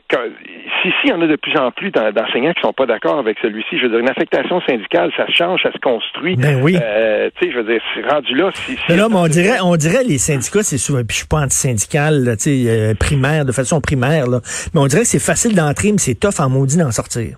si, 0.82 0.90
si, 0.90 0.96
il 1.06 1.10
y 1.10 1.14
en 1.14 1.22
a 1.22 1.28
de 1.28 1.36
plus 1.36 1.58
en 1.58 1.72
plus 1.72 1.92
d'enseignants 1.92 2.54
qui 2.54 2.62
sont 2.62 2.74
pas 2.74 2.86
d'accord 2.86 3.20
avec 3.20 3.38
celui-ci, 3.42 3.78
je 3.78 3.84
veux 3.84 3.90
dire, 3.90 4.00
une 4.00 4.10
affectation 4.10 4.62
syndicale, 4.62 5.12
ça 5.18 5.26
se 5.28 5.32
change, 5.34 5.62
ça 5.64 5.72
se 5.72 5.80
construit. 5.80 6.36
Ben 6.36 6.62
oui. 6.62 6.78
Euh, 6.82 7.30
tu 7.36 7.46
sais, 7.46 7.52
je 7.52 7.58
veux 7.58 7.64
dire, 7.64 7.82
c'est 7.94 8.08
rendu 8.08 8.36
là. 8.36 8.52
Si, 8.54 8.78
mais 8.90 8.96
là, 8.96 9.08
mais 9.10 9.18
on 9.18 9.28
dirait, 9.28 9.60
on 9.64 9.76
dirait 9.76 10.04
les 10.04 10.18
syndicats, 10.18 10.64
c'est 10.64 10.78
souvent, 10.78 11.00
puis 11.00 11.14
je 11.14 11.18
suis 11.18 11.28
pas 11.28 11.42
anti-syndical, 11.42 12.36
tu 12.38 12.44
sais, 12.44 12.64
euh, 12.68 12.94
primaire, 12.94 13.46
de 13.46 13.52
façon 13.52 13.82
primaire, 13.82 14.28
là, 14.28 14.40
mais 14.74 14.82
on 14.82 14.88
dirait 14.88 15.02
que 15.02 15.08
c'est 15.08 15.24
facile 15.24 15.56
d'entrer, 15.56 15.92
mais 15.92 15.98
c'est 15.98 16.20
tough 16.20 16.40
en 16.40 16.50
maudit 16.50 16.78
d'en 16.78 16.92
sortir. 16.92 17.36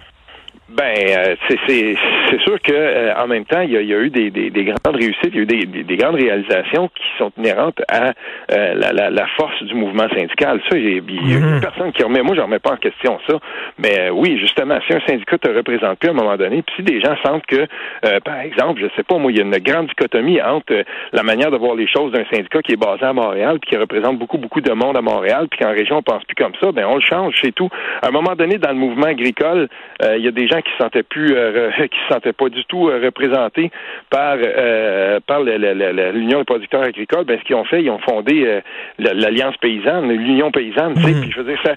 Ben, 0.70 0.94
euh, 1.10 1.36
c'est 1.48 1.96
c'est 2.30 2.42
sûr 2.42 2.60
que 2.62 2.74
euh, 2.74 3.14
en 3.16 3.28
même 3.28 3.46
temps, 3.46 3.62
il 3.62 3.72
y 3.72 3.78
a, 3.78 3.82
eu 3.82 4.10
des, 4.10 4.30
des, 4.30 4.64
grandes 4.64 4.96
réussites, 4.96 5.32
il 5.34 5.36
y 5.36 5.40
a 5.40 5.42
eu 5.42 5.46
des, 5.46 5.84
des, 5.84 5.98
grandes 5.98 6.16
réalisations 6.16 6.90
qui 6.90 7.06
sont 7.18 7.32
inhérentes 7.38 7.82
à 7.90 8.14
euh, 8.52 8.74
la, 8.76 9.10
la, 9.10 9.28
force 9.38 9.62
du 9.64 9.74
mouvement 9.74 10.08
syndical. 10.10 10.62
Ça, 10.70 10.78
il 10.78 10.96
y 10.96 10.98
a 10.98 11.02
mm-hmm. 11.02 11.62
personne 11.62 11.92
qui 11.92 12.04
remet. 12.04 12.22
Moi, 12.22 12.36
je 12.36 12.42
remets 12.42 12.60
pas 12.60 12.72
en 12.72 12.78
question 12.78 13.20
ça. 13.28 13.40
Mais 13.78 14.10
oui, 14.10 14.38
justement, 14.40 14.80
si 14.88 14.94
un 14.94 15.02
syndicat 15.08 15.38
te 15.38 15.50
représente 15.50 16.00
plus 16.00 16.10
à 16.10 16.12
un 16.12 16.16
moment 16.16 16.36
donné, 16.38 16.62
puis 16.62 16.76
si 16.78 16.84
des 16.84 17.02
gens 17.02 17.16
sentent 17.24 17.46
que, 17.46 17.68
par 18.20 18.40
exemple, 18.40 18.82
je 18.82 18.88
sais 18.96 19.04
pas, 19.04 19.18
moi, 19.18 19.32
il 19.32 19.38
y 19.38 19.42
a 19.42 19.44
une 19.44 19.58
grande 19.58 19.88
dichotomie 19.88 20.42
entre 20.42 20.84
la 21.14 21.24
manière 21.24 21.52
de 21.52 21.58
voir 21.58 21.76
les 21.76 21.88
choses 21.88 22.12
d'un 22.12 22.26
syndicat 22.32 22.62
qui 22.62 22.74
est 22.74 22.78
basé 22.78 23.04
à 23.04 23.14
Montréal, 23.14 23.60
puis 23.62 23.72
qui 23.72 23.78
représente 23.78 24.18
beaucoup, 24.18 24.38
beaucoup 24.38 24.62
de 24.62 24.72
monde 24.72 24.98
à 24.98 25.02
Montréal, 25.02 25.48
puis 25.50 25.60
qu'en 25.60 25.72
région 25.72 25.98
on 25.98 26.04
pense 26.04 26.24
plus 26.26 26.36
comme 26.36 26.54
ça, 26.62 26.72
ben 26.72 26.86
on 26.88 26.96
le 26.96 27.02
change, 27.02 27.36
c'est 27.42 27.54
tout. 27.54 27.70
À 28.02 28.08
un 28.08 28.12
moment 28.12 28.36
donné, 28.36 28.58
dans 28.58 28.72
le 28.72 28.76
mouvement 28.76 29.08
agricole, 29.08 29.68
il 30.04 30.24
y 30.24 30.28
a 30.28 30.32
des 30.32 30.48
gens 30.48 30.62
qui 30.62 30.72
se 30.72 30.78
sentaient 30.78 31.04
plus, 31.04 31.36
euh, 31.36 31.72
qui 31.78 32.00
se 32.08 32.14
sentaient 32.18 32.34
pas 32.34 32.50
du 32.50 32.64
tout 32.66 32.90
euh, 32.90 33.02
représentés 33.04 33.72
par 34.10 34.38
euh, 34.40 35.20
par 35.26 35.42
l'Union 35.42 36.40
des 36.40 36.46
producteurs 36.46 36.84
agricoles. 36.84 37.26
Ben, 37.26 37.40
ce 37.40 37.44
qu'ils 37.46 37.56
ont 37.56 37.66
fait, 37.66 37.82
ils 37.84 37.90
ont 37.90 38.00
fondé 38.00 38.62
l'Alliance 39.00 39.56
paysanne, 39.58 40.10
l'Union 40.12 40.52
paysanne. 40.52 40.96
Tu 40.96 41.02
sais, 41.02 41.14
mhm. 41.14 41.22
puis 41.22 41.32
je 41.32 41.42
veux 41.42 41.52
dire 41.52 41.60
ça, 41.64 41.74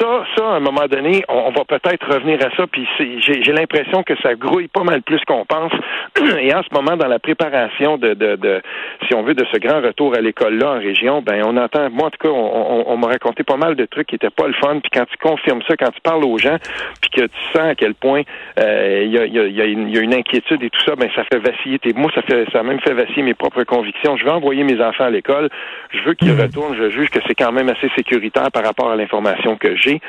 ça, 0.00 0.24
ça, 0.36 0.44
à 0.44 0.56
un 0.56 0.60
moment 0.60 0.86
donné, 0.86 1.22
on, 1.28 1.50
va 1.50 1.64
peut-être 1.64 2.06
revenir 2.12 2.38
à 2.44 2.54
ça. 2.56 2.66
Puis 2.66 2.86
j'ai 2.98 3.52
l'impression 3.52 4.02
que 4.02 4.14
ça 4.22 4.34
grouille 4.34 4.68
pas 4.68 4.82
mal 4.82 5.02
plus 5.02 5.20
qu'on 5.26 5.44
pense. 5.44 5.72
Et 6.40 6.54
en 6.54 6.62
ce 6.62 6.72
moment, 6.72 6.96
dans 6.96 7.08
la 7.08 7.18
préparation 7.18 7.98
de, 7.98 8.14
de, 8.14 8.36
de 8.36 8.62
si 9.06 9.14
on 9.14 9.22
veut, 9.22 9.34
de 9.34 9.44
ce 9.52 9.58
grand 9.58 9.80
retour 9.80 10.14
à 10.14 10.20
l'école 10.20 10.58
là 10.58 10.72
en 10.72 10.78
région, 10.78 11.22
ben 11.22 11.42
on 11.44 11.56
entend. 11.56 11.90
Moi, 11.90 12.06
en 12.06 12.10
tout 12.10 12.18
cas, 12.20 12.28
on, 12.28 12.84
on, 12.86 12.96
m'a 12.96 13.08
raconté 13.08 13.42
pas 13.42 13.56
mal 13.56 13.74
de 13.74 13.84
trucs 13.86 14.08
qui 14.08 14.16
étaient 14.16 14.30
pas 14.30 14.46
le 14.46 14.54
fun. 14.54 14.80
Puis 14.80 14.90
quand 14.92 15.06
tu 15.06 15.16
confirmes 15.16 15.62
ça, 15.68 15.76
quand 15.76 15.90
tu 15.90 16.00
parles 16.00 16.24
aux 16.24 16.38
gens, 16.38 16.56
puis 17.00 17.10
que 17.10 17.22
tu 17.22 17.40
sens 17.52 17.70
à 17.70 17.74
quel 17.74 17.94
point 17.94 18.22
euh, 18.58 19.04
il 19.10 19.34
y, 19.34 19.38
a, 19.38 19.46
y, 19.46 19.60
a, 19.60 19.64
une 20.00 20.14
inquiétude 20.14 20.62
et 20.62 20.70
tout 20.70 20.80
ça, 20.86 20.94
ben 20.96 21.08
ça 21.14 21.24
fait 21.24 21.38
vaciller. 21.38 21.78
Tes, 21.78 21.92
moi, 21.92 22.10
ça 22.14 22.22
fait 22.22 22.46
ça 22.52 22.60
a 22.60 22.62
même 22.62 22.80
fait 22.80 22.94
vaciller 22.94 23.22
mes 23.22 23.34
propres 23.34 23.64
convictions. 23.64 24.16
Je 24.16 24.24
veux 24.24 24.30
envoyer 24.30 24.62
mes 24.64 24.80
enfants 24.80 25.04
à 25.04 25.10
l'école. 25.10 25.48
Je 25.90 26.00
veux 26.02 26.14
qu'ils 26.14 26.32
mhm. 26.32 26.40
retournent. 26.40 26.76
Je 26.76 26.90
juge 26.90 27.10
que 27.10 27.18
c'est 27.26 27.34
quand 27.34 27.52
même 27.52 27.68
assez 27.68 27.88
sécuritaire 27.96 28.50
par 28.52 28.64
rapport 28.64 28.90
à 28.90 28.96
l'information 28.96 29.56
que 29.56 29.76
j'ai. 29.76 30.00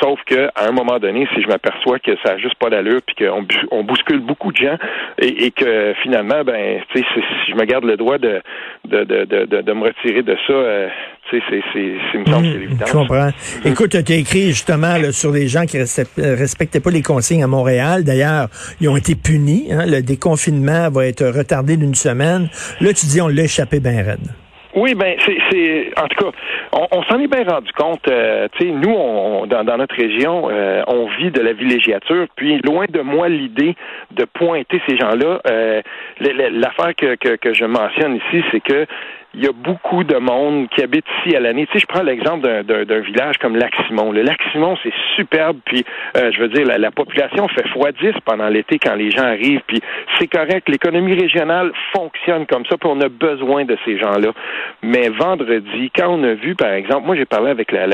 Sauf 0.00 0.20
que 0.26 0.48
à 0.54 0.68
un 0.68 0.72
moment 0.72 0.98
donné, 0.98 1.26
si 1.34 1.42
je 1.42 1.48
m'aperçois 1.48 1.98
que 1.98 2.12
ça 2.24 2.34
n'a 2.34 2.38
juste 2.38 2.56
pas 2.56 2.70
d'allure, 2.70 3.00
puis 3.06 3.26
qu'on 3.26 3.46
on 3.70 3.84
bouscule 3.84 4.20
beaucoup 4.20 4.52
de 4.52 4.58
gens, 4.58 4.76
et, 5.18 5.50
que 5.50 5.94
finalement, 6.02 6.44
ben, 6.44 6.80
tu 6.90 6.98
sais, 6.98 7.06
si 7.14 7.52
je 7.52 7.56
me 7.56 7.64
garde 7.64 7.84
le 7.84 7.96
droit 7.96 8.18
de 8.18 8.42
de, 8.84 9.04
de, 9.04 9.24
de, 9.24 9.62
de 9.62 9.72
me 9.72 9.84
retirer 9.84 10.22
de 10.22 10.36
ça. 10.46 10.52
Euh, 10.52 10.88
c'est, 11.30 11.40
c'est, 11.50 12.18
me 12.18 12.24
semble 12.26 12.46
c'est 12.46 12.52
évident. 12.52 12.86
Je 12.86 12.92
comprends. 12.92 13.30
Écoute, 13.64 13.90
tu 14.04 14.12
as 14.12 14.16
écrit 14.16 14.48
justement 14.48 14.94
sur 15.12 15.32
les 15.32 15.48
gens 15.48 15.64
qui 15.64 15.78
ne 15.78 16.36
respectaient 16.36 16.80
pas 16.80 16.90
les 16.90 17.02
consignes 17.02 17.44
à 17.44 17.46
Montréal. 17.46 18.04
D'ailleurs, 18.04 18.48
ils 18.80 18.88
ont 18.88 18.96
été 18.96 19.14
punis. 19.14 19.68
Hein. 19.70 19.86
Le 19.86 20.02
déconfinement 20.02 20.90
va 20.90 21.06
être 21.06 21.24
retardé 21.24 21.76
d'une 21.76 21.94
semaine. 21.94 22.48
Là, 22.80 22.92
tu 22.92 23.06
dis, 23.06 23.20
on 23.20 23.28
l'a 23.28 23.44
échappé 23.44 23.80
bien 23.80 24.02
raide. 24.02 24.28
Oui, 24.74 24.94
ben 24.94 25.16
c'est, 25.26 25.92
en 25.98 26.08
tout 26.08 26.24
cas, 26.24 26.30
on, 26.72 27.02
s'en 27.02 27.20
est 27.20 27.26
bien 27.26 27.44
rendu 27.44 27.70
compte. 27.72 28.08
Euh, 28.08 28.48
tu 28.52 28.66
sais, 28.66 28.72
nous, 28.72 28.90
on, 28.90 29.46
dans, 29.46 29.64
notre 29.76 29.94
région, 29.94 30.48
euh, 30.50 30.82
on 30.86 31.08
vit 31.18 31.30
de 31.30 31.42
la 31.42 31.52
villégiature. 31.52 32.26
Puis, 32.36 32.58
loin 32.64 32.86
de 32.88 33.02
moi 33.02 33.28
l'idée 33.28 33.76
de 34.12 34.24
pointer 34.24 34.80
ces 34.88 34.96
gens-là. 34.96 35.42
Euh, 35.50 35.82
l'affaire 36.20 36.94
que, 36.96 37.16
que, 37.16 37.36
que 37.36 37.52
je 37.52 37.66
mentionne 37.66 38.16
ici, 38.16 38.42
c'est 38.50 38.60
que 38.60 38.86
il 39.34 39.44
y 39.44 39.46
a 39.46 39.52
beaucoup 39.52 40.04
de 40.04 40.16
monde 40.16 40.68
qui 40.70 40.82
habite 40.82 41.04
ici 41.18 41.34
à 41.34 41.40
l'année. 41.40 41.66
Tu 41.66 41.72
sais, 41.72 41.78
je 41.80 41.86
prends 41.86 42.02
l'exemple 42.02 42.46
d'un 42.64 43.00
village 43.00 43.38
comme 43.38 43.56
Lac-Simon. 43.56 44.12
Le 44.12 44.22
Lac-Simon, 44.22 44.76
c'est 44.82 44.92
superbe, 45.16 45.58
puis 45.64 45.84
euh, 46.16 46.30
je 46.32 46.40
veux 46.40 46.48
dire, 46.48 46.66
la, 46.66 46.90
population 46.90 47.48
fait 47.48 47.62
x10 47.62 48.14
pendant 48.24 48.48
l'été 48.48 48.78
quand 48.78 48.94
les 48.94 49.10
gens 49.10 49.24
arrivent, 49.24 49.62
puis 49.66 49.80
c'est 50.18 50.26
correct. 50.26 50.68
L'économie 50.68 51.14
régionale 51.14 51.72
fonctionne 51.94 52.46
comme 52.46 52.66
ça, 52.66 52.76
puis 52.76 52.88
on 52.92 53.00
a 53.00 53.08
besoin 53.08 53.64
de 53.64 53.76
ces 53.84 53.98
gens-là. 53.98 54.32
Mais 54.82 55.08
vendredi, 55.08 55.90
quand 55.96 56.08
on 56.08 56.22
a 56.24 56.34
vu, 56.34 56.54
par 56.54 56.72
exemple, 56.72 57.06
moi 57.06 57.16
j'ai 57.16 57.24
parlé 57.24 57.50
avec 57.50 57.72
la, 57.72 57.86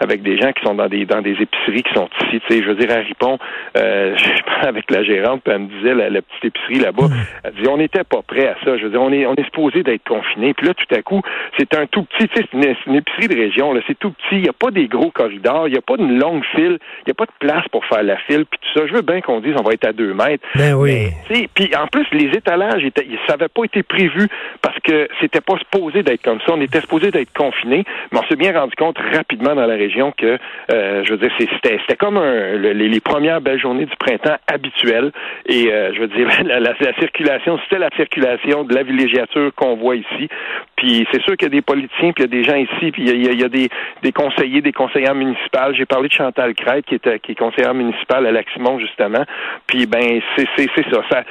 avec 0.00 0.22
des 0.22 0.38
gens 0.38 0.52
qui 0.52 0.64
sont 0.64 0.74
dans 0.74 0.88
des 0.88 1.04
dans 1.04 1.20
des 1.20 1.36
épiceries 1.38 1.82
qui 1.82 1.94
sont 1.94 2.08
ici, 2.24 2.40
tu 2.48 2.54
sais, 2.54 2.62
je 2.62 2.68
veux 2.68 2.74
dire, 2.74 2.90
à 2.90 3.00
Ripon, 3.00 3.38
euh, 3.76 4.16
je 4.16 4.42
parlais 4.44 4.68
avec 4.68 4.90
la 4.90 5.02
gérante, 5.02 5.42
puis 5.44 5.52
elle 5.52 5.62
me 5.62 5.68
disait, 5.68 5.94
la, 5.94 6.22
petite 6.22 6.44
épicerie 6.44 6.80
là-bas, 6.80 7.08
elle 7.44 7.52
dit, 7.52 7.68
on 7.68 7.76
n'était 7.76 8.04
pas 8.04 8.22
prêt 8.22 8.48
à 8.48 8.56
ça. 8.64 8.76
Je 8.78 8.84
veux 8.84 8.90
dire, 8.90 9.02
on 9.02 9.12
est, 9.12 9.26
on 9.26 9.34
est 9.34 9.44
supposé 9.44 9.82
d'être 9.82 10.04
confiné. 10.04 10.54
Puis 10.54 10.66
là, 10.66 10.74
tout 10.74 10.85
à 10.94 11.02
coup, 11.02 11.20
c'est 11.58 11.74
un 11.74 11.86
tout 11.86 12.04
petit, 12.04 12.28
c'est 12.34 12.52
une, 12.52 12.94
épicerie 12.94 13.28
de 13.28 13.34
région, 13.34 13.72
là, 13.72 13.80
c'est 13.86 13.98
tout 13.98 14.10
petit, 14.10 14.36
il 14.36 14.42
n'y 14.42 14.48
a 14.48 14.52
pas 14.52 14.70
des 14.70 14.88
gros 14.88 15.10
corridors, 15.10 15.68
il 15.68 15.72
n'y 15.72 15.78
a 15.78 15.82
pas 15.82 15.94
une 15.98 16.18
longue 16.18 16.44
file, 16.54 16.78
il 17.00 17.06
n'y 17.06 17.10
a 17.12 17.14
pas 17.14 17.26
de 17.26 17.32
place 17.38 17.64
pour 17.70 17.84
faire 17.86 18.02
la 18.02 18.16
file, 18.18 18.44
puis 18.46 18.58
tout 18.60 18.78
ça. 18.78 18.86
Je 18.86 18.92
veux 18.92 19.02
bien 19.02 19.20
qu'on 19.20 19.40
dise, 19.40 19.54
on 19.58 19.62
va 19.62 19.72
être 19.72 19.86
à 19.86 19.92
deux 19.92 20.14
mètres. 20.14 20.46
Ben 20.54 20.74
oui. 20.74 21.08
Puis 21.28 21.70
en 21.76 21.86
plus, 21.86 22.06
les 22.12 22.36
étalages, 22.36 22.84
étaient, 22.84 23.06
ça 23.26 23.36
n'avait 23.36 23.48
pas 23.48 23.64
été 23.64 23.82
prévu 23.82 24.28
parce 24.62 24.75
que 24.86 25.08
c'était 25.20 25.40
pas 25.40 25.58
supposé 25.58 26.02
d'être 26.02 26.22
comme 26.22 26.40
ça. 26.40 26.52
On 26.52 26.60
était 26.60 26.80
supposé 26.80 27.10
d'être 27.10 27.32
confiné, 27.32 27.84
mais 28.12 28.18
on 28.18 28.28
s'est 28.28 28.36
bien 28.36 28.58
rendu 28.58 28.74
compte 28.76 28.98
rapidement 28.98 29.54
dans 29.54 29.66
la 29.66 29.74
région 29.74 30.12
que, 30.16 30.38
euh, 30.72 31.04
je 31.04 31.12
veux 31.12 31.18
dire, 31.18 31.32
c'était, 31.38 31.78
c'était 31.80 31.96
comme 31.96 32.18
les, 32.18 33.00
premières 33.00 33.40
belles 33.40 33.60
journées 33.60 33.84
du 33.86 33.96
printemps 33.96 34.36
habituelles. 34.46 35.12
Et 35.46 35.72
euh, 35.72 35.92
je 35.94 36.00
veux 36.00 36.08
dire, 36.08 36.28
la, 36.44 36.60
la, 36.60 36.74
la 36.80 36.94
circulation, 36.94 37.58
c'était 37.64 37.78
la 37.78 37.90
circulation 37.96 38.64
de 38.64 38.74
la 38.74 38.82
villégiature 38.82 39.52
qu'on 39.54 39.76
voit 39.76 39.96
ici. 39.96 40.28
Puis 40.76 41.06
c'est 41.10 41.22
sûr 41.22 41.36
qu'il 41.36 41.46
y 41.46 41.52
a 41.52 41.54
des 41.54 41.62
politiciens, 41.62 42.12
puis 42.12 42.24
il 42.24 42.32
y 42.32 42.36
a 42.36 42.42
des 42.42 42.44
gens 42.44 42.56
ici, 42.56 42.92
puis 42.92 43.02
il 43.04 43.40
y 43.40 43.44
a, 43.44 43.48
des, 43.48 44.12
conseillers, 44.12 44.60
des 44.60 44.72
conseillères 44.72 45.14
municipales. 45.14 45.74
J'ai 45.74 45.86
parlé 45.86 46.08
de 46.08 46.12
Chantal 46.12 46.54
Crête, 46.54 46.84
qui 46.84 46.96
est, 46.96 47.18
qui 47.20 47.32
est 47.32 47.34
conseillère 47.34 47.74
municipale 47.74 48.26
à 48.26 48.30
Laximon, 48.30 48.78
justement. 48.78 49.24
Puis 49.66 49.86
ben 49.86 50.20
c'est 50.36 50.46
c'est 50.54 50.90
ça. 50.90 51.02
ça. 51.10 51.24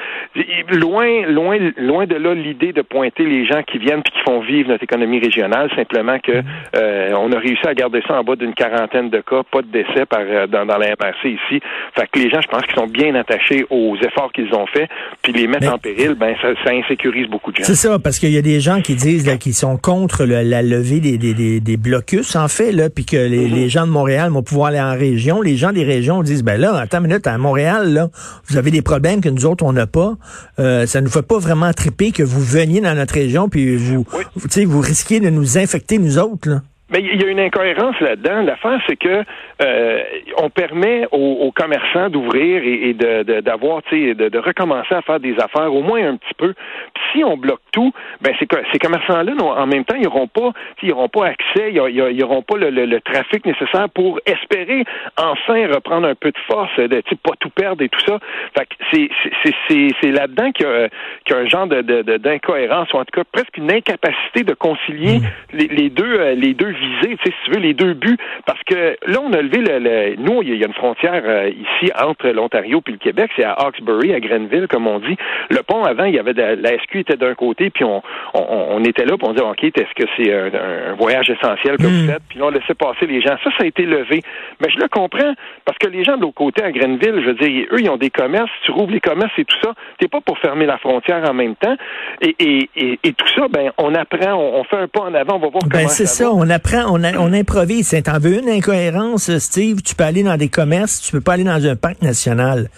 Loin, 0.69 1.27
loin, 1.27 1.57
loin 1.77 2.05
de 2.05 2.15
là 2.15 2.33
l'idée 2.33 2.73
de 2.73 2.81
pointer 2.81 3.23
les 3.23 3.44
gens 3.45 3.61
qui 3.63 3.77
viennent 3.77 4.01
puis 4.01 4.13
qui 4.13 4.21
font 4.25 4.41
vivre 4.41 4.69
notre 4.69 4.83
économie 4.83 5.19
régionale. 5.19 5.69
Simplement 5.75 6.19
que 6.19 6.41
euh, 6.75 7.13
on 7.17 7.31
a 7.31 7.39
réussi 7.39 7.67
à 7.67 7.73
garder 7.73 8.01
ça 8.07 8.19
en 8.19 8.23
bas 8.23 8.35
d'une 8.35 8.53
quarantaine 8.53 9.09
de 9.09 9.21
cas, 9.21 9.43
pas 9.51 9.61
de 9.61 9.67
décès 9.67 10.05
par 10.05 10.21
euh, 10.21 10.47
dans, 10.47 10.65
dans 10.65 10.77
la 10.77 10.89
MRC 10.89 11.25
ici. 11.25 11.61
Fait 11.93 12.07
que 12.11 12.19
les 12.19 12.29
gens, 12.29 12.41
je 12.41 12.47
pense 12.47 12.63
qu'ils 12.63 12.75
sont 12.75 12.87
bien 12.87 13.15
attachés 13.15 13.65
aux 13.69 13.95
efforts 13.97 14.31
qu'ils 14.33 14.53
ont 14.53 14.67
faits, 14.67 14.89
puis 15.21 15.33
les 15.33 15.47
mettre 15.47 15.73
en 15.73 15.77
péril, 15.77 16.15
ben 16.15 16.35
ça, 16.41 16.49
ça 16.63 16.71
insécurise 16.71 17.27
beaucoup 17.27 17.51
de 17.51 17.57
gens. 17.57 17.63
C'est 17.63 17.75
ça, 17.75 17.99
parce 17.99 18.19
qu'il 18.19 18.31
y 18.31 18.37
a 18.37 18.41
des 18.41 18.59
gens 18.59 18.81
qui 18.81 18.95
disent 18.95 19.25
qui 19.37 19.53
sont 19.53 19.77
contre 19.77 20.25
la 20.25 20.61
levée 20.61 20.99
des, 20.99 21.17
des, 21.17 21.59
des, 21.59 21.77
blocus, 21.77 22.35
en 22.35 22.47
fait, 22.47 22.71
là, 22.71 22.89
puis 22.89 23.05
que 23.05 23.17
les, 23.17 23.47
mhm. 23.47 23.55
les, 23.55 23.69
gens 23.69 23.85
de 23.85 23.91
Montréal 23.91 24.31
vont 24.31 24.43
pouvoir 24.43 24.67
aller 24.69 24.79
en 24.79 24.93
région. 24.93 25.41
Les 25.41 25.57
gens 25.57 25.71
des 25.71 25.83
régions 25.83 26.23
disent, 26.23 26.43
ben 26.43 26.59
là, 26.59 26.75
attends 26.77 26.99
une 26.99 27.07
minute, 27.07 27.27
à 27.27 27.37
Montréal, 27.37 27.93
là, 27.93 28.09
vous 28.47 28.57
avez 28.57 28.71
des 28.71 28.81
problèmes 28.81 29.21
que 29.21 29.29
nous 29.29 29.45
autres, 29.45 29.65
on 29.65 29.73
n'a 29.73 29.87
pas. 29.87 30.13
Euh, 30.59 30.85
ça 30.85 30.99
ne 31.01 31.05
nous 31.05 31.11
fait 31.11 31.25
pas 31.25 31.37
vraiment 31.37 31.71
triper 31.73 32.11
que 32.11 32.23
vous 32.23 32.41
veniez 32.41 32.81
dans 32.81 32.95
notre 32.95 33.13
région, 33.13 33.34
puis 33.49 33.77
vous, 33.77 34.05
vous, 34.35 34.71
vous 34.71 34.79
risquez 34.81 35.19
de 35.19 35.29
nous 35.29 35.57
infecter, 35.57 35.97
nous 35.97 36.17
autres, 36.17 36.49
là. 36.49 36.61
Mais 36.91 36.99
il 36.99 37.19
y 37.19 37.25
a 37.25 37.29
une 37.29 37.39
incohérence 37.39 37.99
là-dedans. 37.99 38.43
L'affaire, 38.43 38.79
c'est 38.87 38.95
que 38.95 39.23
euh, 39.61 40.03
on 40.37 40.51
permet 40.51 41.07
aux, 41.11 41.51
commerçants 41.51 42.09
d'ouvrir 42.09 42.61
et, 42.63 42.93
de, 42.93 43.41
d'avoir, 43.41 43.81
tu 43.83 44.09
sais, 44.09 44.13
de, 44.13 44.37
recommencer 44.37 44.93
à 44.93 45.01
faire 45.01 45.19
des 45.19 45.35
affaires 45.39 45.73
au 45.73 45.81
moins 45.81 46.09
un 46.09 46.17
petit 46.17 46.33
peu. 46.37 46.53
Puis 46.93 47.03
si 47.11 47.23
on 47.23 47.37
bloque 47.37 47.61
tout, 47.71 47.91
ben 48.21 48.35
ces, 48.39 48.47
ces 48.71 48.77
commerçants-là, 48.77 49.33
en 49.41 49.65
même 49.65 49.83
temps, 49.83 49.95
ils 49.95 50.03
n'auront 50.03 50.27
pas, 50.27 50.51
ils 50.83 50.89
n'auront 50.89 51.09
pas 51.09 51.27
accès, 51.27 51.73
ils 51.73 52.17
n'auront 52.17 52.43
pas 52.43 52.57
le, 52.57 52.99
trafic 52.99 53.45
nécessaire 53.45 53.89
pour 53.89 54.19
espérer 54.25 54.83
enfin 55.17 55.67
reprendre 55.67 56.07
un 56.07 56.15
peu 56.15 56.31
de 56.31 56.37
force, 56.47 56.75
de, 56.77 57.01
pas 57.23 57.33
tout 57.39 57.49
perdre 57.49 57.81
et 57.81 57.89
tout 57.89 58.01
ça. 58.05 58.19
Fait 58.55 58.65
que 58.65 58.75
c'est, 58.91 59.09
c'est, 59.43 59.89
c'est, 60.01 60.11
là-dedans 60.11 60.51
qu'il 60.51 60.67
y, 60.67 60.69
a, 60.69 60.89
qu'il 61.25 61.35
y 61.35 61.39
a 61.39 61.41
un 61.41 61.47
genre 61.47 61.67
de, 61.67 61.81
d'incohérence 62.17 62.93
ou 62.93 62.97
en 62.97 63.05
tout 63.05 63.21
cas 63.21 63.23
presque 63.31 63.57
une 63.57 63.71
incapacité 63.71 64.43
de 64.43 64.53
concilier 64.53 65.19
mmh. 65.19 65.23
les, 65.53 65.67
les 65.67 65.89
deux, 65.89 66.19
euh, 66.19 66.35
les 66.35 66.53
deux 66.53 66.74
viser, 66.75 67.17
si 67.23 67.31
tu 67.45 67.51
veux, 67.51 67.59
les 67.59 67.73
deux 67.73 67.93
buts. 67.93 68.17
Parce 68.45 68.61
que 68.63 68.97
là, 69.05 69.19
on 69.23 69.33
a 69.33 69.41
levé 69.41 69.59
le. 69.61 70.15
nous, 70.17 70.41
il 70.41 70.55
y 70.55 70.63
a 70.63 70.67
une 70.67 70.73
frontière 70.73 71.23
euh, 71.25 71.49
ici 71.49 71.91
entre 71.99 72.29
l'Ontario 72.29 72.81
et 72.87 72.91
le 72.91 72.97
Québec, 72.97 73.31
c'est 73.35 73.43
à 73.43 73.53
Hawkesbury, 73.53 74.13
à 74.13 74.19
Grenville, 74.19 74.67
comme 74.67 74.87
on 74.87 74.99
dit. 74.99 75.15
Le 75.49 75.61
pont 75.63 75.83
avant, 75.83 76.05
il 76.05 76.15
y 76.15 76.19
avait 76.19 76.33
la 76.33 76.77
SQ 76.79 76.99
était 76.99 77.17
d'un 77.17 77.35
côté, 77.35 77.69
puis 77.69 77.83
on, 77.83 78.01
on, 78.33 78.83
était 78.83 79.05
là, 79.05 79.17
puis 79.17 79.27
on 79.27 79.33
disait, 79.33 79.45
OK, 79.45 79.63
est-ce 79.63 79.93
que 79.95 80.09
c'est 80.17 80.33
un, 80.33 80.93
voyage 80.93 81.29
essentiel 81.29 81.77
que 81.77 81.83
vous 81.83 82.03
hmm. 82.03 82.07
faites? 82.07 82.23
Puis 82.29 82.39
là, 82.39 82.45
on 82.45 82.49
laissait 82.49 82.73
passer 82.73 83.05
les 83.05 83.21
gens. 83.21 83.35
Ça, 83.43 83.49
ça 83.57 83.63
a 83.63 83.65
été 83.65 83.83
levé. 83.83 84.21
Mais 84.61 84.69
je 84.69 84.77
le 84.77 84.87
comprends, 84.87 85.33
parce 85.65 85.77
que 85.77 85.87
les 85.87 86.03
gens 86.03 86.17
de 86.17 86.21
l'autre 86.21 86.35
côté, 86.35 86.63
à 86.63 86.71
Grenville, 86.71 87.21
je 87.21 87.27
veux 87.27 87.33
dire, 87.33 87.67
eux, 87.71 87.79
ils 87.79 87.89
ont 87.89 87.97
des 87.97 88.09
commerces, 88.09 88.51
tu 88.65 88.71
rouvres 88.71 88.91
les 88.91 89.01
commerces 89.01 89.33
et 89.37 89.45
tout 89.45 89.57
ça. 89.63 89.73
T'es 89.99 90.07
pas 90.07 90.21
pour 90.21 90.37
fermer 90.39 90.65
la 90.65 90.77
frontière 90.77 91.27
en 91.29 91.33
même 91.33 91.55
temps. 91.55 91.75
Et, 92.21 92.35
et, 92.39 92.99
et, 93.03 93.13
tout 93.13 93.27
ça, 93.35 93.47
ben, 93.47 93.71
on 93.77 93.93
apprend, 93.95 94.35
on, 94.35 94.63
fait 94.63 94.77
un 94.77 94.87
pas 94.87 95.01
en 95.01 95.13
avant, 95.13 95.35
on 95.35 95.39
va 95.39 95.49
voir 95.49 95.63
ben, 95.63 95.69
comment 95.71 95.87
c'est 95.87 96.05
ça, 96.05 96.31
on 96.31 96.49
apprend 96.49 96.64
on, 96.73 97.03
on 97.03 97.33
improvise. 97.33 97.95
T'en 98.03 98.19
veux 98.19 98.39
une 98.39 98.49
incohérence, 98.49 99.37
Steve? 99.37 99.81
Tu 99.81 99.95
peux 99.95 100.03
aller 100.03 100.23
dans 100.23 100.37
des 100.37 100.49
commerces, 100.49 101.01
tu 101.01 101.11
peux 101.11 101.21
pas 101.21 101.33
aller 101.33 101.43
dans 101.43 101.63
un 101.65 101.75
parc 101.75 102.01
national. 102.01 102.69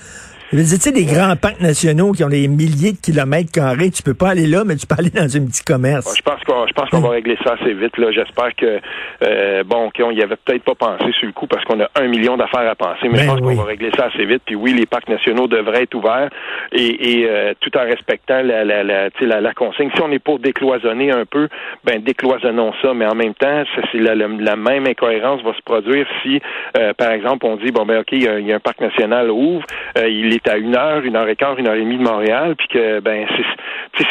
Tu 0.49 0.63
sais, 0.63 0.93
des 0.93 1.03
grands 1.03 1.35
parcs 1.35 1.59
nationaux 1.59 2.13
qui 2.13 2.23
ont 2.23 2.29
des 2.29 2.47
milliers 2.47 2.93
de 2.93 2.97
kilomètres 2.97 3.51
carrés, 3.51 3.91
tu 3.91 4.01
peux 4.01 4.13
pas 4.13 4.29
aller 4.29 4.47
là, 4.47 4.63
mais 4.65 4.77
tu 4.77 4.87
peux 4.87 4.95
aller 4.97 5.09
dans 5.09 5.23
un 5.23 5.45
petit 5.45 5.61
commerce. 5.61 6.15
je 6.15 6.21
pense 6.21 6.41
qu'on, 6.45 6.65
je 6.65 6.73
pense 6.73 6.89
qu'on 6.89 7.01
va 7.01 7.09
régler 7.09 7.37
ça 7.43 7.55
assez 7.59 7.73
vite. 7.73 7.97
Là, 7.97 8.11
j'espère 8.11 8.55
que 8.55 8.79
euh, 9.23 9.63
bon, 9.65 9.89
qu'on 9.93 10.11
y 10.11 10.21
avait 10.21 10.37
peut-être 10.37 10.63
pas 10.63 10.75
pensé 10.75 11.11
sur 11.19 11.27
le 11.27 11.33
coup 11.33 11.47
parce 11.47 11.65
qu'on 11.65 11.81
a 11.81 11.89
un 11.95 12.07
million 12.07 12.37
d'affaires 12.37 12.69
à 12.69 12.75
penser, 12.75 13.09
mais 13.09 13.17
je 13.17 13.25
ben 13.25 13.31
pense 13.31 13.41
qu'on 13.41 13.55
va 13.55 13.65
régler 13.65 13.91
ça 13.97 14.05
assez 14.05 14.25
vite. 14.25 14.41
Puis 14.45 14.55
oui, 14.55 14.71
les 14.73 14.85
parcs 14.85 15.09
nationaux 15.09 15.47
devraient 15.47 15.83
être 15.83 15.95
ouverts 15.95 16.29
et, 16.71 17.19
et 17.19 17.29
euh, 17.29 17.53
tout 17.59 17.77
en 17.77 17.83
respectant 17.83 18.41
la 18.41 18.63
la, 18.63 18.83
la, 18.83 19.09
la, 19.19 19.41
la 19.41 19.53
consigne. 19.53 19.89
Si 19.95 20.01
on 20.01 20.11
est 20.13 20.19
pour 20.19 20.39
décloisonner 20.39 21.11
un 21.11 21.25
peu, 21.25 21.49
ben 21.83 22.01
décloisonnons 22.01 22.71
ça. 22.81 22.93
Mais 22.93 23.05
en 23.05 23.15
même 23.15 23.33
temps, 23.33 23.63
c'est 23.91 23.99
la, 23.99 24.15
la, 24.15 24.55
même 24.55 24.87
incohérence 24.87 25.41
va 25.43 25.53
se 25.53 25.61
produire 25.61 26.07
si, 26.23 26.39
euh, 26.77 26.93
par 26.93 27.11
exemple, 27.11 27.45
on 27.45 27.57
dit 27.57 27.71
bon 27.71 27.85
ben 27.85 27.99
ok, 27.99 28.13
il 28.13 28.23
y, 28.23 28.51
a, 28.51 28.55
un 28.55 28.59
parc 28.59 28.79
national 28.79 29.29
ouvre, 29.29 29.65
il 29.97 30.33
est 30.33 30.36
à 30.47 30.57
une 30.57 30.75
heure, 30.75 31.03
une 31.03 31.15
heure 31.15 31.27
et 31.27 31.35
quart, 31.35 31.57
une 31.57 31.67
heure 31.67 31.75
et 31.75 31.81
demie 31.81 31.97
de 31.97 32.03
Montréal, 32.03 32.55
puis 32.57 32.67
que 32.67 32.99
ben 32.99 33.25
c'est 33.35 33.43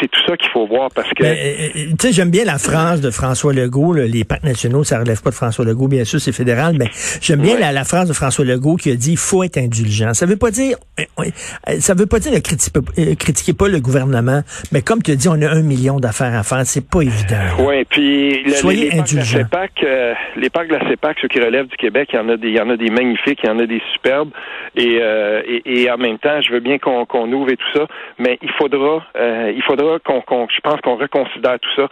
c'est 0.01 0.09
tout 0.09 0.21
ça 0.27 0.37
qu'il 0.37 0.49
faut 0.49 0.67
voir 0.67 0.89
parce 0.93 1.09
que. 1.09 1.23
Ben, 1.23 1.37
euh, 1.37 1.67
euh, 1.75 1.83
tu 1.91 2.07
sais, 2.07 2.13
j'aime 2.13 2.29
bien 2.29 2.45
la 2.45 2.57
phrase 2.57 3.01
de 3.01 3.09
François 3.09 3.53
Legault. 3.53 3.93
les 3.93 4.23
parcs 4.23 4.43
nationaux, 4.43 4.83
ça 4.83 4.99
relève 4.99 5.21
pas 5.21 5.29
de 5.29 5.35
François 5.35 5.65
Legault, 5.65 5.87
bien 5.87 6.03
sûr, 6.03 6.19
c'est 6.19 6.31
fédéral, 6.31 6.75
mais 6.77 6.87
j'aime 7.21 7.41
bien 7.41 7.57
la, 7.59 7.83
phrase 7.83 8.07
de 8.07 8.13
François 8.13 8.43
Legault 8.43 8.75
qui 8.75 8.91
a 8.91 8.95
dit 8.95 9.11
il 9.11 9.17
faut 9.17 9.43
être 9.43 9.57
indulgent. 9.57 10.13
Ça 10.13 10.25
veut 10.25 10.35
pas 10.35 10.51
dire 10.51 10.77
ça 11.79 11.93
veut 11.93 12.05
pas 12.05 12.19
dire 12.19 12.33
ne 12.33 12.39
critiquez, 12.39 13.15
critiquez 13.15 13.53
pas 13.53 13.67
le 13.67 13.79
gouvernement, 13.79 14.41
mais 14.71 14.81
comme 14.81 15.01
tu 15.01 15.11
as 15.11 15.15
dit, 15.15 15.27
on 15.29 15.41
a 15.41 15.49
un 15.49 15.61
million 15.61 15.99
d'affaires 15.99 16.33
à 16.33 16.43
faire, 16.43 16.65
c'est 16.65 16.87
pas 16.87 17.01
évident. 17.01 17.35
Oui, 17.59 17.85
puis 17.85 18.43
soyez 18.55 18.89
les, 18.89 18.99
indulgents. 18.99 19.37
les 19.37 20.49
parcs 20.49 20.67
de 20.67 20.73
la 20.73 20.89
CEPAC, 20.89 21.17
ceux 21.21 21.27
qui 21.27 21.39
relèvent 21.39 21.67
du 21.67 21.77
Québec, 21.77 22.09
il 22.11 22.15
y 22.17 22.19
en 22.19 22.29
a 22.29 22.37
des, 22.37 22.47
il 22.49 22.55
y 22.55 22.61
en 22.61 22.69
a 22.69 22.77
des 22.77 22.89
magnifiques, 22.89 23.39
il 23.43 23.47
y 23.47 23.49
en 23.49 23.59
a 23.59 23.65
des 23.65 23.81
superbes, 23.93 24.31
et, 24.75 24.99
et, 25.47 25.83
et 25.83 25.91
en 25.91 25.97
même 25.97 26.16
temps, 26.17 26.41
je 26.41 26.51
veux 26.51 26.59
bien 26.59 26.77
qu'on 26.77 27.31
ouvre 27.31 27.49
et 27.51 27.57
tout 27.57 27.71
ça, 27.73 27.87
mais 28.17 28.37
il 28.41 28.51
faudra, 28.51 29.03
euh, 29.17 29.51
il 29.55 29.61
faudra 29.63 29.99
qu'on, 29.99 30.47
je 30.49 30.59
pense 30.61 30.79
qu'on 30.81 30.95
reconsidère 30.95 31.59
tout 31.59 31.69
ça. 31.75 31.87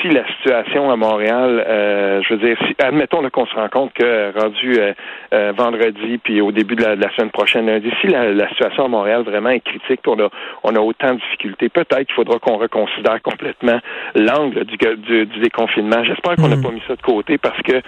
Si 0.00 0.08
la 0.08 0.26
situation 0.36 0.90
à 0.90 0.96
Montréal, 0.96 1.64
euh, 1.66 2.22
je 2.22 2.34
veux 2.34 2.40
dire, 2.40 2.56
si, 2.66 2.74
admettons 2.78 3.28
qu'on 3.30 3.46
se 3.46 3.54
rend 3.54 3.68
compte 3.68 3.92
que 3.92 4.38
rendu 4.38 4.78
euh, 4.78 5.52
vendredi 5.56 6.18
puis 6.18 6.40
au 6.40 6.52
début 6.52 6.76
de 6.76 6.84
la, 6.84 7.10
semaine 7.16 7.30
prochaine 7.30 7.66
lundi, 7.66 7.90
si 8.00 8.08
la, 8.08 8.48
situation 8.50 8.84
à 8.84 8.88
Montréal 8.88 9.22
vraiment 9.22 9.50
est 9.50 9.60
critique, 9.60 10.00
on 10.06 10.18
a, 10.20 10.28
on 10.62 10.74
a 10.74 10.80
autant 10.80 11.14
de 11.14 11.20
difficultés, 11.20 11.68
peut-être 11.68 12.06
qu'il 12.06 12.14
faudra 12.14 12.38
qu'on 12.38 12.56
reconsidère 12.56 13.20
complètement 13.22 13.78
l'angle 14.14 14.64
du, 14.64 14.76
du, 14.76 15.26
déconfinement. 15.40 16.02
J'espère 16.04 16.36
qu'on 16.36 16.48
n'a 16.48 16.56
hmm. 16.56 16.62
pas 16.62 16.70
mis 16.70 16.82
ça 16.86 16.96
de 16.96 17.02
côté 17.02 17.38
parce 17.38 17.60
que 17.62 17.80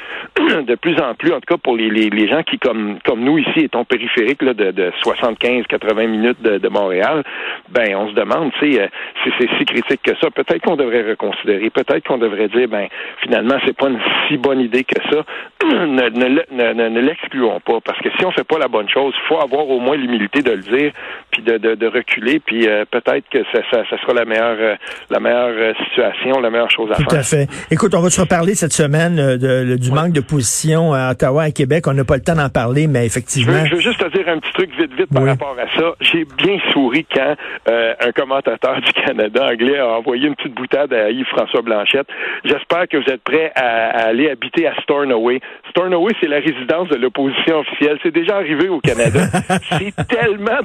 de 0.63 0.75
plus 0.75 1.01
en 1.01 1.15
plus, 1.15 1.33
en 1.33 1.41
tout 1.41 1.55
cas 1.55 1.57
pour 1.57 1.77
les, 1.77 1.91
les, 1.91 2.29
gens 2.29 2.43
qui 2.43 2.59
comme 2.59 2.99
comme 3.05 3.21
nous 3.21 3.39
ici 3.39 3.61
étant 3.61 3.85
périphériques 3.85 4.43
là, 4.43 4.55
de, 4.55 4.71
de 4.71 4.93
75, 5.03 5.67
80 5.67 5.80
minutes 6.07 6.43
de, 6.43 6.69
Montréal, 6.69 7.23
ben 7.71 7.97
on 7.97 8.09
se 8.09 8.15
demande, 8.15 8.53
tu 8.59 8.73
sais, 8.73 8.83
euh, 8.83 8.87
si 9.25 9.31
c'est 9.39 9.49
si 9.59 9.65
critique 9.65 10.03
que 10.03 10.13
ça, 10.21 10.31
peut-être 10.31 10.63
qu'on 10.63 10.77
devrait 10.77 11.03
reconsidérer, 11.03 11.71
peut-être 11.71 12.07
qu'on 12.07 12.19
devrait 12.19 12.49
dire, 12.49 12.69
ben 12.69 12.87
finalement, 13.23 13.57
c'est 13.67 13.77
pas 13.77 13.89
une 13.89 13.99
si 14.29 14.37
bonne 14.37 14.61
idée 14.61 14.85
que 14.85 15.01
ça. 15.11 15.25
ne, 15.65 16.09
ne, 16.09 16.89
ne, 16.89 17.01
l'excluons 17.01 17.61
pas, 17.61 17.81
parce 17.85 17.99
que 18.01 18.09
si 18.19 18.25
on 18.25 18.31
fait 18.31 18.45
pas 18.45 18.59
la 18.59 18.69
bonne 18.69 18.89
chose, 18.89 19.15
il 19.17 19.29
faut 19.29 19.41
avoir 19.41 19.69
au 19.69 19.81
moins 19.81 19.97
l'humilité 19.97 20.43
de 20.43 20.53
le 20.53 20.63
dire, 20.63 20.93
puis 21.31 21.43
de, 21.43 21.59
de, 21.59 21.87
reculer, 21.87 22.41
puis 22.41 22.69
euh, 22.69 22.85
peut-être 22.91 23.29
que 23.31 23.43
ça, 23.53 23.61
ça, 23.71 23.99
sera 24.01 24.15
la 24.15 24.25
meilleure, 24.25 24.57
euh, 24.59 24.75
la 25.11 25.21
meilleure 25.21 25.75
situation, 25.85 26.41
la 26.41 26.51
meilleure 26.51 26.71
chose 26.71 26.91
à 26.93 26.97
faire. 26.97 27.07
Tout 27.07 27.17
à 27.17 27.23
fait. 27.23 27.49
Écoute, 27.71 27.95
on 27.95 28.01
va 28.01 28.11
se 28.11 28.21
reparler 28.21 28.55
cette 28.55 28.73
semaine 28.73 29.17
de, 29.17 29.77
du 29.77 29.91
manque 29.91 30.13
de 30.13 30.21
position 30.21 30.95
à 30.95 31.11
Ottawa 31.11 31.49
et 31.49 31.53
Québec. 31.53 31.87
On 31.87 31.95
n'a 31.95 32.05
pas 32.05 32.17
le 32.17 32.23
temps 32.23 32.37
d'en 32.37 32.49
parler, 32.49 32.87
mais 32.87 33.07
effectivement. 33.07 33.65
Je 33.65 33.75
veux, 33.75 33.81
juste 33.81 33.99
te 33.99 34.17
dire 34.17 34.29
un 34.29 34.39
petit 34.39 34.53
truc 34.53 34.71
vite, 34.79 34.93
vite 34.95 35.13
par 35.13 35.25
rapport 35.25 35.57
à 35.59 35.67
ça, 35.77 35.95
j'ai 36.01 36.25
bien 36.25 36.59
souri 36.73 37.07
quand 37.13 37.35
euh, 37.69 37.95
un 38.01 38.13
commentateur 38.13 38.81
du 38.81 38.93
Canada 38.93 39.49
anglais 39.53 39.79
a 39.79 39.89
envoyé 39.99 40.29
une 40.29 40.35
petite 40.35 40.55
boutade 40.55 40.93
à 40.93 41.11
Yves-François 41.11 41.63
Blanchette. 41.63 42.07
J'espère 42.45 42.89
que 42.89 42.97
vous 42.97 43.11
êtes 43.11 43.23
prêts 43.23 43.53
à, 43.55 44.09
aller 44.09 44.31
habiter 44.31 44.67
à 44.67 44.75
Stornoway. 44.83 45.41
Stornoway, 45.71 46.13
c'est 46.21 46.29
la 46.29 46.41
résidence 46.41 46.89
de 46.89 46.97
l'opposition 46.97 47.61
officielle. 47.61 47.99
C'est 48.03 48.15
déjà 48.15 48.37
arrivé 48.37 48.69
au 48.69 48.81
Canada. 48.81 49.21
c'est 49.79 49.95
tellement... 50.09 50.59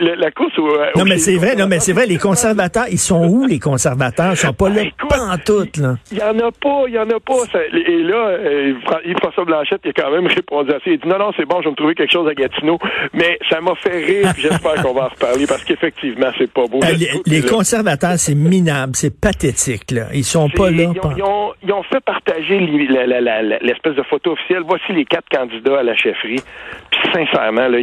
la, 0.00 0.30
course 0.30 0.58
au... 0.58 0.68
Non, 0.96 1.04
mais 1.06 1.18
c'est 1.18 1.36
vrai, 1.36 1.56
non, 1.56 1.66
mais 1.66 1.80
c'est 1.80 1.92
vrai, 1.92 2.06
les 2.06 2.18
conservateurs, 2.18 2.86
ils 2.90 2.98
sont 2.98 3.26
où, 3.26 3.46
les 3.46 3.58
conservateurs? 3.58 4.32
Ils 4.32 4.36
sont 4.36 4.52
pas 4.52 4.68
là, 4.68 4.82
pas 5.08 5.20
en 5.20 5.38
tout, 5.38 5.68
là. 5.80 5.96
Il 6.10 6.18
y 6.18 6.22
en 6.22 6.38
a 6.38 6.50
pas, 6.52 6.84
il 6.86 6.94
y 6.94 6.98
en 6.98 7.08
a 7.10 7.20
pas. 7.20 7.58
et 7.72 8.02
là, 8.02 8.28
euh, 8.28 8.74
Yves-François 9.04 9.44
Blanchette, 9.44 9.80
il 9.84 9.90
a 9.90 9.92
quand 9.92 10.10
même 10.10 10.26
répondu 10.26 10.70
à 10.70 10.74
ça. 10.74 10.80
Il 10.86 10.98
dit, 10.98 11.08
non, 11.08 11.18
non, 11.18 11.32
c'est 11.36 11.46
bon, 11.46 11.60
je 11.60 11.64
vais 11.64 11.70
me 11.70 11.76
trouver 11.76 11.94
quelque 11.94 12.12
chose 12.12 12.28
à 12.28 12.34
Gatineau. 12.34 12.78
Mais 13.14 13.38
ça 13.50 13.60
m'a 13.60 13.74
fait 13.76 14.04
rire, 14.04 14.32
j'espère 14.52 14.82
qu'on 14.82 14.94
va 14.94 15.06
en 15.06 15.08
reparler, 15.08 15.46
parce 15.46 15.64
qu'effectivement, 15.64 16.28
c'est 16.38 16.50
pas 16.50 16.66
beau. 16.66 16.80
Euh, 16.82 17.20
les, 17.26 17.42
conservateurs, 17.42 18.18
c'est 18.18 18.34
minable, 18.34 18.92
c'est 18.94 19.18
pathétique, 19.18 19.90
là. 19.90 20.06
Ils 20.12 20.24
sont 20.24 20.48
pas 20.48 20.70
là. 20.70 20.84
Ils 21.16 21.22
ont, 21.22 21.52
ils 21.62 21.72
ont, 21.72 21.82
fait 21.82 22.00
partager 22.00 22.58
l'espèce 22.58 23.94
de 23.94 24.02
photo 24.02 24.32
officielle. 24.32 24.62
Voici 24.66 24.92
les 24.92 25.04
quatre 25.04 25.28
candidats 25.30 25.80
à 25.80 25.82
la 25.82 25.96
chefferie. 25.96 26.40
Puis 26.90 27.00
sincèrement, 27.12 27.68
là, 27.68 27.78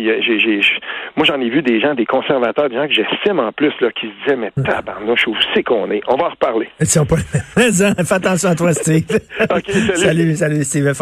moi 1.15 1.25
j'en 1.25 1.39
ai 1.41 1.49
vu 1.49 1.61
des 1.61 1.79
gens, 1.81 1.93
des 1.93 2.05
conservateurs, 2.05 2.69
des 2.69 2.75
gens 2.75 2.87
que 2.87 2.93
j'estime 2.93 3.39
en 3.39 3.51
plus, 3.51 3.73
là, 3.81 3.89
qui 3.91 4.07
se 4.07 4.23
disaient, 4.23 4.35
mais 4.35 4.51
tabarnouche, 4.63 5.27
où 5.27 5.35
c'est 5.53 5.63
qu'on 5.63 5.89
est? 5.91 6.01
On 6.07 6.15
va 6.15 6.27
en 6.27 6.29
reparler. 6.29 6.69
Fais 6.79 8.13
attention 8.13 8.49
à 8.49 8.55
toi, 8.55 8.73
Steve. 8.73 9.05
Salut. 9.49 9.97
salut, 9.97 10.35
salut, 10.35 10.63
Steve. 10.63 10.93